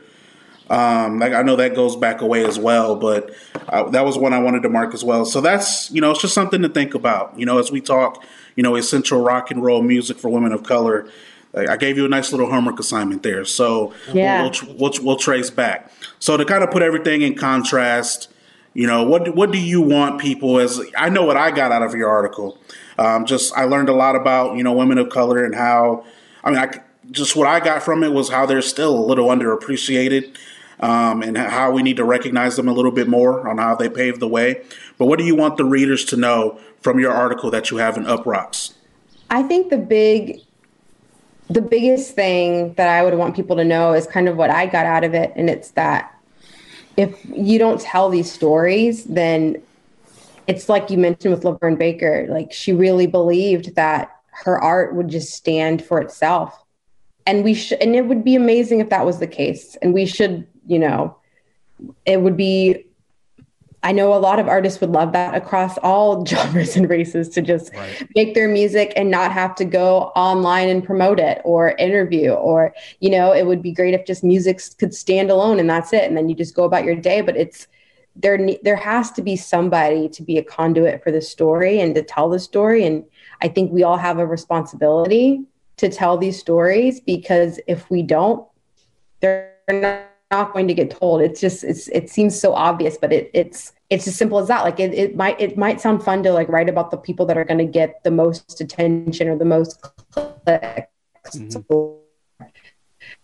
Um, 0.69 1.19
like 1.21 1.33
I 1.33 1.43
know 1.43 1.57
that 1.57 1.75
goes 1.75 1.95
back 1.97 2.21
away 2.23 2.45
as 2.45 2.59
well, 2.59 2.97
but 2.97 3.35
uh, 3.69 3.89
that 3.91 4.05
was 4.05 4.19
one 4.19 4.33
I 4.33 4.41
wanted 4.41 4.63
to 4.65 4.69
mark 4.69 4.95
as 4.95 5.05
well. 5.05 5.25
So 5.25 5.41
that's 5.41 5.91
you 5.93 6.01
know 6.01 6.11
it's 6.11 6.21
just 6.21 6.35
something 6.35 6.63
to 6.63 6.69
think 6.69 6.95
about. 6.95 7.39
You 7.39 7.47
know, 7.47 7.59
as 7.59 7.71
we 7.71 7.81
talk, 7.81 8.25
you 8.57 8.63
know, 8.63 8.75
essential 8.77 9.23
rock 9.23 9.51
and 9.51 9.63
roll 9.63 9.83
music 9.83 10.19
for 10.19 10.29
women 10.29 10.53
of 10.53 10.63
color. 10.65 11.09
I 11.55 11.67
I 11.73 11.77
gave 11.77 11.97
you 11.97 12.05
a 12.05 12.09
nice 12.09 12.33
little 12.33 12.51
homework 12.51 12.79
assignment 12.81 13.23
there, 13.23 13.45
so 13.45 13.95
Yeah. 14.13 14.43
we'll, 14.43 14.53
we'll, 14.67 14.77
we'll, 14.77 14.93
we'll 15.05 15.17
trace 15.17 15.51
back. 15.51 15.91
So 16.19 16.37
to 16.37 16.45
kind 16.45 16.63
of 16.65 16.71
put 16.71 16.83
everything 16.83 17.23
in 17.23 17.35
contrast, 17.35 18.29
you 18.75 18.87
know, 18.87 19.05
what 19.05 19.35
what 19.37 19.53
do 19.53 19.59
you 19.59 19.81
want 19.81 20.21
people 20.21 20.59
as? 20.59 20.81
I 20.99 21.09
know 21.09 21.23
what 21.25 21.37
I 21.37 21.51
got 21.53 21.71
out 21.73 21.83
of 21.83 21.95
your 21.95 22.09
article. 22.11 22.59
Um, 22.99 23.25
just 23.25 23.57
I 23.57 23.65
learned 23.65 23.89
a 23.89 23.95
lot 23.95 24.17
about 24.17 24.57
you 24.57 24.65
know 24.65 24.73
women 24.73 24.99
of 24.99 25.11
color 25.11 25.45
and 25.45 25.55
how. 25.55 26.05
I 26.43 26.51
mean, 26.51 26.59
I 26.59 26.81
just 27.11 27.37
what 27.37 27.47
I 27.47 27.61
got 27.61 27.83
from 27.85 28.03
it 28.03 28.13
was 28.13 28.29
how 28.29 28.47
they're 28.47 28.61
still 28.63 28.95
a 28.99 29.05
little 29.07 29.29
underappreciated, 29.29 30.37
um, 30.81 31.23
and 31.23 31.37
how 31.37 31.71
we 31.71 31.83
need 31.83 31.97
to 31.97 32.05
recognize 32.05 32.57
them 32.57 32.69
a 32.69 32.73
little 32.73 32.91
bit 32.91 33.09
more 33.09 33.49
on 33.49 33.59
how 33.59 33.75
they 33.75 33.89
paved 33.89 34.21
the 34.21 34.29
way. 34.29 34.63
But 34.99 35.07
what 35.07 35.19
do 35.19 35.25
you 35.25 35.35
want 35.35 35.57
the 35.57 35.65
readers 35.65 36.05
to 36.07 36.17
know 36.17 36.59
from 36.81 36.99
your 36.99 37.13
article 37.13 37.51
that 37.51 37.71
you 37.71 37.79
have 37.79 37.97
in 37.97 38.05
Uproxx? 38.05 38.75
I 39.31 39.43
think 39.43 39.71
the 39.71 39.79
big 39.79 40.41
the 41.49 41.63
biggest 41.63 42.15
thing 42.15 42.75
that 42.75 42.89
I 42.89 43.05
would 43.05 43.15
want 43.15 43.37
people 43.37 43.55
to 43.57 43.65
know 43.65 43.93
is 43.93 44.07
kind 44.07 44.29
of 44.29 44.37
what 44.37 44.51
I 44.51 44.67
got 44.67 44.85
out 44.85 45.05
of 45.05 45.15
it 45.15 45.33
and 45.37 45.49
it's 45.49 45.71
that 45.73 46.13
if 46.97 47.17
you 47.25 47.59
don't 47.59 47.81
tell 47.81 48.09
these 48.09 48.31
stories 48.31 49.05
then 49.05 49.63
it's 50.49 50.69
like 50.69 50.91
you 50.91 50.99
mentioned 50.99 51.33
with 51.33 51.45
LaVern 51.45 51.79
Baker 51.79 52.27
like 52.29 52.53
she 52.53 52.73
really 52.73 53.07
believed 53.07 53.77
that 53.77 54.11
her 54.31 54.61
art 54.61 54.95
would 54.95 55.09
just 55.09 55.35
stand 55.35 55.85
for 55.85 56.01
itself 56.01 56.65
and 57.27 57.45
we 57.45 57.55
should 57.55 57.81
and 57.81 57.95
it 57.95 58.07
would 58.07 58.25
be 58.25 58.35
amazing 58.35 58.81
if 58.81 58.91
that 58.91 59.07
was 59.07 59.19
the 59.21 59.27
case 59.27 59.77
and 59.83 59.95
we 59.95 60.05
should 60.05 60.47
you 60.67 60.79
know 60.79 61.17
it 62.05 62.21
would 62.21 62.37
be 62.37 62.87
I 63.83 63.93
know 63.93 64.15
a 64.15 64.19
lot 64.19 64.41
of 64.41 64.49
artists 64.49 64.81
would 64.81 64.91
love 64.91 65.13
that 65.13 65.37
across 65.37 65.79
all 65.79 66.27
genres 66.27 66.77
and 66.77 66.91
races 66.91 67.29
to 67.31 67.43
just 67.43 67.71
make 68.17 68.35
their 68.35 68.49
music 68.49 68.93
and 68.97 69.13
not 69.13 69.31
have 69.31 69.55
to 69.57 69.65
go 69.65 70.11
online 70.17 70.69
and 70.69 70.83
promote 70.83 71.21
it 71.21 71.41
or 71.45 71.71
interview 71.77 72.33
or 72.33 72.75
you 73.01 73.11
know 73.11 73.33
it 73.33 73.47
would 73.47 73.63
be 73.63 73.73
great 73.73 73.95
if 73.95 74.05
just 74.05 74.25
music 74.25 74.61
could 74.79 74.93
stand 74.95 75.31
alone 75.31 75.61
and 75.61 75.71
that's 75.71 75.93
it. 75.93 76.03
And 76.03 76.17
then 76.17 76.29
you 76.29 76.35
just 76.35 76.55
go 76.55 76.65
about 76.65 76.85
your 76.85 76.97
day 76.97 77.21
but 77.21 77.37
it's 77.37 77.69
there 78.17 78.39
there 78.63 78.77
has 78.77 79.13
to 79.13 79.23
be 79.23 79.37
somebody 79.37 80.09
to 80.09 80.23
be 80.23 80.39
a 80.39 80.43
conduit 80.43 81.05
for 81.05 81.13
the 81.13 81.21
story 81.21 81.81
and 81.81 81.95
to 81.95 82.03
tell 82.03 82.29
the 82.29 82.41
story. 82.41 82.85
And 82.85 83.05
I 83.43 83.49
think 83.49 83.71
we 83.71 83.85
all 83.85 83.99
have 83.99 84.19
a 84.19 84.27
responsibility 84.27 85.43
to 85.77 85.89
tell 85.89 86.17
these 86.17 86.39
stories 86.39 87.01
because 87.01 87.61
if 87.67 87.89
we 87.91 88.03
don't 88.03 88.49
they're 89.21 89.53
not 89.71 90.07
not 90.31 90.53
going 90.53 90.69
to 90.69 90.75
get 90.75 90.91
told. 90.91 91.21
It's 91.21 91.41
just 91.41 91.65
it's 91.65 91.89
it 91.89 92.11
seems 92.11 92.39
so 92.39 92.55
obvious, 92.55 92.97
but 92.99 93.13
it 93.13 93.31
it's 93.33 93.73
it's 93.91 94.09
as 94.09 94.17
simple 94.17 94.39
as 94.39 94.49
that. 94.49 94.65
Like 94.65 94.81
it, 94.81 94.93
it 94.95 95.17
might 95.17 95.41
it 95.41 95.57
might 95.57 95.81
sound 95.81 96.03
fun 96.03 96.23
to 96.25 96.33
like 96.33 96.49
write 96.49 96.69
about 96.69 96.91
the 96.91 96.97
people 96.97 97.27
that 97.27 97.39
are 97.39 97.45
going 97.45 97.59
to 97.59 97.65
get 97.65 98.03
the 98.03 98.11
most 98.11 98.61
attention 98.61 99.29
or 99.29 99.37
the 99.37 99.45
most 99.45 99.81
clicks. 100.11 101.47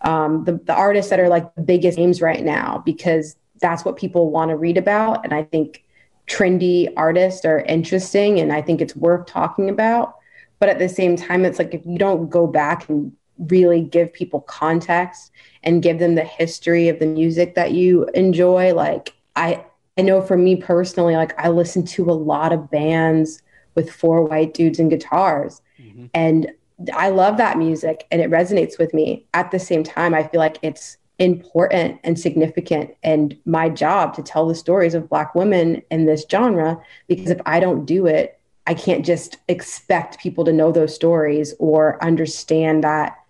Um, 0.01 0.45
the 0.45 0.61
the 0.65 0.75
artists 0.75 1.11
that 1.11 1.21
are 1.21 1.29
like 1.29 1.55
the 1.55 1.63
biggest 1.63 1.99
names 1.99 2.21
right 2.21 2.43
now 2.43 2.83
because 2.85 3.37
that's 3.61 3.85
what 3.85 3.97
people 3.97 4.31
want 4.31 4.51
to 4.51 4.57
read 4.57 4.77
about, 4.77 5.25
and 5.25 5.33
I 5.33 5.45
think 5.45 5.85
trendy 6.29 6.93
artists 6.97 7.45
are 7.45 7.61
interesting, 7.61 8.39
and 8.39 8.53
I 8.53 8.63
think 8.63 8.81
it's 8.81 8.97
worth 8.97 9.27
talking 9.27 9.69
about. 9.69 10.17
But 10.61 10.69
at 10.69 10.79
the 10.79 10.89
same 10.89 11.17
time, 11.17 11.45
it's 11.45 11.59
like 11.59 11.75
if 11.75 11.85
you 11.85 11.99
don't 11.99 12.31
go 12.31 12.47
back 12.47 12.89
and 12.89 13.13
really 13.39 13.83
give 13.83 14.13
people 14.13 14.41
context 14.43 15.33
and 15.63 15.83
give 15.83 15.99
them 15.99 16.15
the 16.15 16.25
history 16.25 16.89
of 16.89 16.99
the 16.99 17.07
music 17.07 17.55
that 17.55 17.73
you 17.73 18.07
enjoy. 18.15 18.75
Like 18.75 19.15
i 19.37 19.65
i 19.99 20.03
know 20.03 20.21
for 20.21 20.37
me 20.37 20.57
personally 20.57 21.17
like 21.17 21.39
i 21.39 21.49
listen 21.49 21.85
to 21.85 22.11
a 22.11 22.13
lot 22.13 22.53
of 22.53 22.71
bands 22.71 23.43
with 23.75 23.91
four 23.91 24.25
white 24.25 24.55
dudes 24.55 24.79
and 24.79 24.91
guitars. 24.91 25.63
Mm-hmm. 25.81 26.07
And 26.15 26.51
i 26.95 27.09
love 27.09 27.37
that 27.37 27.59
music 27.59 28.07
and 28.11 28.21
it 28.21 28.31
resonates 28.31 28.79
with 28.79 28.93
me. 28.95 29.27
At 29.35 29.51
the 29.51 29.59
same 29.59 29.83
time 29.83 30.15
i 30.15 30.23
feel 30.23 30.41
like 30.41 30.59
it's 30.63 30.99
important 31.19 32.01
and 32.03 32.19
significant 32.19 32.91
and 33.03 33.37
my 33.45 33.69
job 33.69 34.15
to 34.15 34.23
tell 34.23 34.49
the 34.49 34.55
stories 34.55 34.95
of 34.95 35.09
black 35.09 35.35
women 35.35 35.81
in 35.91 36.05
this 36.07 36.25
genre 36.29 36.83
because 37.07 37.31
if 37.31 37.41
i 37.47 37.61
don't 37.61 37.85
do 37.85 38.07
it 38.07 38.41
i 38.67 38.75
can't 38.75 39.05
just 39.05 39.37
expect 39.47 40.19
people 40.19 40.45
to 40.45 40.53
know 40.53 40.73
those 40.73 40.93
stories 40.93 41.55
or 41.61 42.03
understand 42.03 42.83
that 42.83 43.22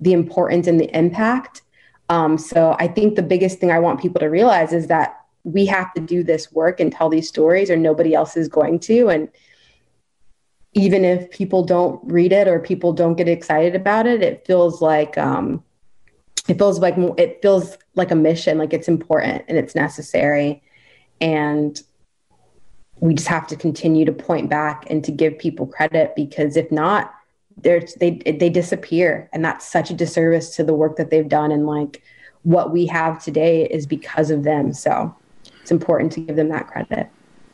the 0.00 0.12
importance 0.12 0.66
and 0.66 0.78
the 0.78 0.96
impact. 0.96 1.62
Um, 2.08 2.38
so 2.38 2.76
I 2.78 2.88
think 2.88 3.16
the 3.16 3.22
biggest 3.22 3.58
thing 3.58 3.70
I 3.70 3.78
want 3.78 4.00
people 4.00 4.20
to 4.20 4.26
realize 4.26 4.72
is 4.72 4.86
that 4.86 5.20
we 5.44 5.66
have 5.66 5.92
to 5.94 6.00
do 6.00 6.22
this 6.22 6.52
work 6.52 6.80
and 6.80 6.92
tell 6.92 7.08
these 7.08 7.28
stories, 7.28 7.70
or 7.70 7.76
nobody 7.76 8.14
else 8.14 8.36
is 8.36 8.48
going 8.48 8.80
to. 8.80 9.08
And 9.08 9.28
even 10.72 11.04
if 11.04 11.30
people 11.30 11.64
don't 11.64 12.00
read 12.04 12.32
it 12.32 12.48
or 12.48 12.58
people 12.58 12.92
don't 12.92 13.14
get 13.14 13.28
excited 13.28 13.74
about 13.74 14.06
it, 14.06 14.22
it 14.22 14.46
feels 14.46 14.82
like 14.82 15.16
um, 15.16 15.64
it 16.48 16.58
feels 16.58 16.78
like 16.80 16.96
it 17.16 17.40
feels 17.42 17.78
like 17.94 18.10
a 18.10 18.16
mission, 18.16 18.58
like 18.58 18.72
it's 18.72 18.88
important 18.88 19.44
and 19.48 19.56
it's 19.56 19.74
necessary, 19.74 20.62
and 21.20 21.80
we 23.00 23.14
just 23.14 23.28
have 23.28 23.46
to 23.46 23.56
continue 23.56 24.04
to 24.04 24.12
point 24.12 24.48
back 24.48 24.84
and 24.90 25.04
to 25.04 25.12
give 25.12 25.38
people 25.38 25.66
credit 25.66 26.14
because 26.16 26.56
if 26.56 26.70
not, 26.72 27.14
they're 27.58 27.82
they 28.00 28.10
they 28.10 28.50
disappear 28.50 29.28
and 29.32 29.44
that's 29.44 29.64
such 29.70 29.90
a 29.90 29.94
disservice 29.94 30.54
to 30.56 30.64
the 30.64 30.74
work 30.74 30.96
that 30.96 31.10
they've 31.10 31.28
done 31.28 31.50
and 31.50 31.66
like 31.66 32.02
what 32.42 32.72
we 32.72 32.86
have 32.86 33.22
today 33.22 33.66
is 33.66 33.86
because 33.86 34.30
of 34.30 34.44
them 34.44 34.72
so 34.72 35.14
it's 35.60 35.70
important 35.70 36.12
to 36.12 36.20
give 36.20 36.36
them 36.36 36.48
that 36.48 36.66
credit 36.66 37.08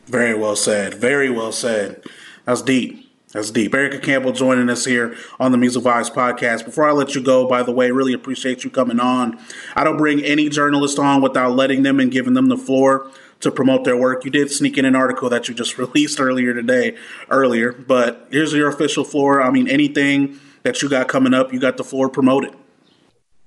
Very 0.07 0.35
well 0.35 0.57
said. 0.57 0.95
Very 0.95 1.31
well 1.31 1.53
said. 1.53 2.03
That's 2.45 2.63
deep. 2.63 3.09
That's 3.33 3.51
deep. 3.51 3.73
Erica 3.75 3.99
Campbell 3.99 4.33
joining 4.33 4.69
us 4.69 4.85
here 4.85 5.17
on 5.41 5.53
the 5.53 5.59
Music 5.59 5.83
Vibes 5.83 6.13
podcast. 6.13 6.67
Before 6.67 6.87
I 6.87 6.93
let 6.93 7.15
you 7.15 7.23
go, 7.23 7.47
by 7.49 7.63
the 7.63 7.73
way, 7.73 7.91
really 7.91 8.13
appreciate 8.13 8.63
you 8.63 8.69
coming 8.69 9.01
on. 9.01 9.39
I 9.75 9.85
don't 9.85 9.97
bring 9.97 10.23
any 10.23 10.51
journalist 10.51 10.99
on 10.99 11.23
without 11.23 11.53
letting 11.53 11.83
them 11.83 11.99
and 11.99 12.11
giving 12.11 12.35
them 12.35 12.49
the 12.49 12.59
floor 12.59 13.11
to 13.43 13.51
promote 13.51 13.85
their 13.85 13.97
work. 13.97 14.25
You 14.25 14.31
did 14.31 14.51
sneak 14.51 14.79
in 14.79 14.85
an 14.85 14.97
article 14.97 15.29
that 15.31 15.49
you 15.49 15.55
just 15.55 15.79
released 15.85 16.19
earlier 16.21 16.55
today, 16.55 16.97
earlier, 17.31 17.73
but 17.73 18.27
here's 18.31 18.53
your 18.53 18.69
official 18.69 19.05
floor. 19.05 19.43
I 19.43 19.51
mean, 19.51 19.69
anything 19.69 20.41
that 20.63 20.81
you 20.83 20.89
got 20.89 21.09
coming 21.09 21.35
up, 21.35 21.53
you 21.53 21.61
got 21.61 21.77
the 21.77 21.85
floor 21.85 22.09
promoted. 22.09 22.55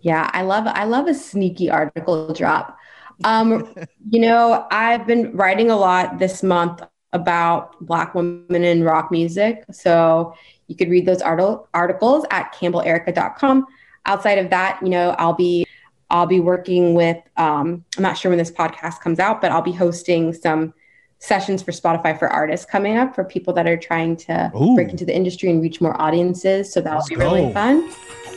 yeah 0.01 0.29
i 0.33 0.41
love 0.43 0.65
i 0.67 0.83
love 0.83 1.07
a 1.07 1.13
sneaky 1.13 1.69
article 1.69 2.31
drop 2.33 2.77
um 3.23 3.73
you 4.09 4.19
know 4.19 4.67
i've 4.69 5.07
been 5.07 5.31
writing 5.35 5.71
a 5.71 5.75
lot 5.75 6.19
this 6.19 6.43
month 6.43 6.81
about 7.13 7.73
black 7.81 8.13
women 8.13 8.63
in 8.63 8.83
rock 8.83 9.09
music 9.09 9.63
so 9.71 10.35
you 10.67 10.75
could 10.75 10.89
read 10.89 11.05
those 11.05 11.21
arti- 11.21 11.63
articles 11.73 12.25
at 12.29 12.53
campbellerica.com 12.53 13.65
outside 14.05 14.37
of 14.37 14.49
that 14.49 14.77
you 14.83 14.89
know 14.89 15.15
i'll 15.17 15.33
be 15.33 15.65
I'll 16.09 16.27
be 16.27 16.39
working 16.39 16.93
with, 16.93 17.17
um, 17.37 17.83
I'm 17.97 18.03
not 18.03 18.17
sure 18.17 18.29
when 18.29 18.37
this 18.37 18.51
podcast 18.51 19.01
comes 19.01 19.19
out, 19.19 19.41
but 19.41 19.51
I'll 19.51 19.61
be 19.61 19.71
hosting 19.71 20.33
some 20.33 20.73
sessions 21.19 21.63
for 21.63 21.71
Spotify 21.71 22.17
for 22.17 22.27
artists 22.29 22.65
coming 22.65 22.97
up 22.97 23.15
for 23.15 23.23
people 23.23 23.53
that 23.53 23.67
are 23.67 23.77
trying 23.77 24.15
to 24.15 24.51
Ooh. 24.55 24.75
break 24.75 24.89
into 24.89 25.05
the 25.05 25.15
industry 25.15 25.49
and 25.49 25.61
reach 25.61 25.81
more 25.81 25.99
audiences. 25.99 26.71
So 26.71 26.81
that'll 26.81 26.99
Let's 26.99 27.09
be 27.09 27.15
really 27.15 27.51
fun. 27.53 27.89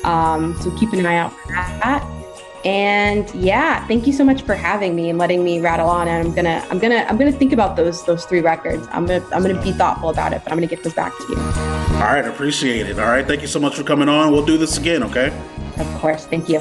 Um, 0.05 0.59
so 0.61 0.71
keep 0.77 0.93
an 0.93 1.05
eye 1.05 1.17
out 1.17 1.33
for 1.33 1.53
that. 1.53 2.15
And 2.65 3.33
yeah, 3.35 3.87
thank 3.87 4.07
you 4.07 4.13
so 4.13 4.25
much 4.25 4.43
for 4.43 4.55
having 4.55 4.97
me 4.97 5.11
and 5.11 5.19
letting 5.19 5.45
me 5.45 5.61
rattle 5.61 5.89
on. 5.89 6.09
And 6.09 6.27
I'm 6.27 6.35
gonna, 6.35 6.67
I'm 6.71 6.79
gonna, 6.79 7.07
I'm 7.09 7.17
gonna 7.17 7.31
think 7.31 7.53
about 7.53 7.77
those 7.77 8.05
those 8.05 8.25
three 8.25 8.41
records. 8.41 8.87
I'm 8.91 9.07
gonna, 9.07 9.25
I'm 9.33 9.43
gonna 9.43 9.63
be 9.63 9.73
thoughtful 9.73 10.11
about 10.11 10.33
it, 10.33 10.43
but 10.43 10.53
I'm 10.53 10.59
gonna 10.59 10.67
get 10.67 10.83
those 10.83 10.95
back 10.95 11.17
to 11.17 11.27
you. 11.29 11.39
All 11.39 12.05
right, 12.05 12.27
appreciate 12.27 12.89
it. 12.89 12.99
All 12.99 13.07
right, 13.07 13.27
thank 13.27 13.43
you 13.43 13.49
so 13.49 13.61
much 13.61 13.77
for 13.77 13.85
coming 13.85 14.09
on. 14.09 14.33
We'll 14.33 14.45
do 14.45 14.59
this 14.59 14.77
again, 14.77 15.03
okay? 15.05 15.29
Of 15.79 15.87
course, 16.01 16.27
thank 16.27 16.49
you. 16.49 16.61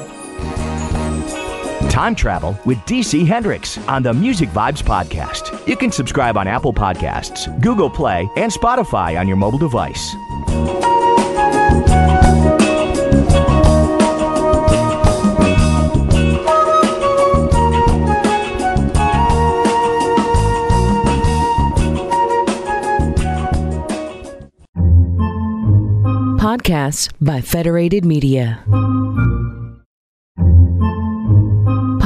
Time 1.98 2.14
Travel 2.14 2.56
with 2.64 2.78
DC 2.86 3.26
Hendrix 3.26 3.76
on 3.88 4.04
the 4.04 4.14
Music 4.14 4.48
Vibes 4.50 4.84
Podcast. 4.84 5.66
You 5.66 5.76
can 5.76 5.90
subscribe 5.90 6.36
on 6.36 6.46
Apple 6.46 6.72
Podcasts, 6.72 7.50
Google 7.60 7.90
Play, 7.90 8.30
and 8.36 8.52
Spotify 8.52 9.18
on 9.18 9.26
your 9.26 9.36
mobile 9.36 9.58
device. 9.58 10.14
Podcasts 26.38 27.10
by 27.20 27.40
Federated 27.40 28.04
Media. 28.04 28.64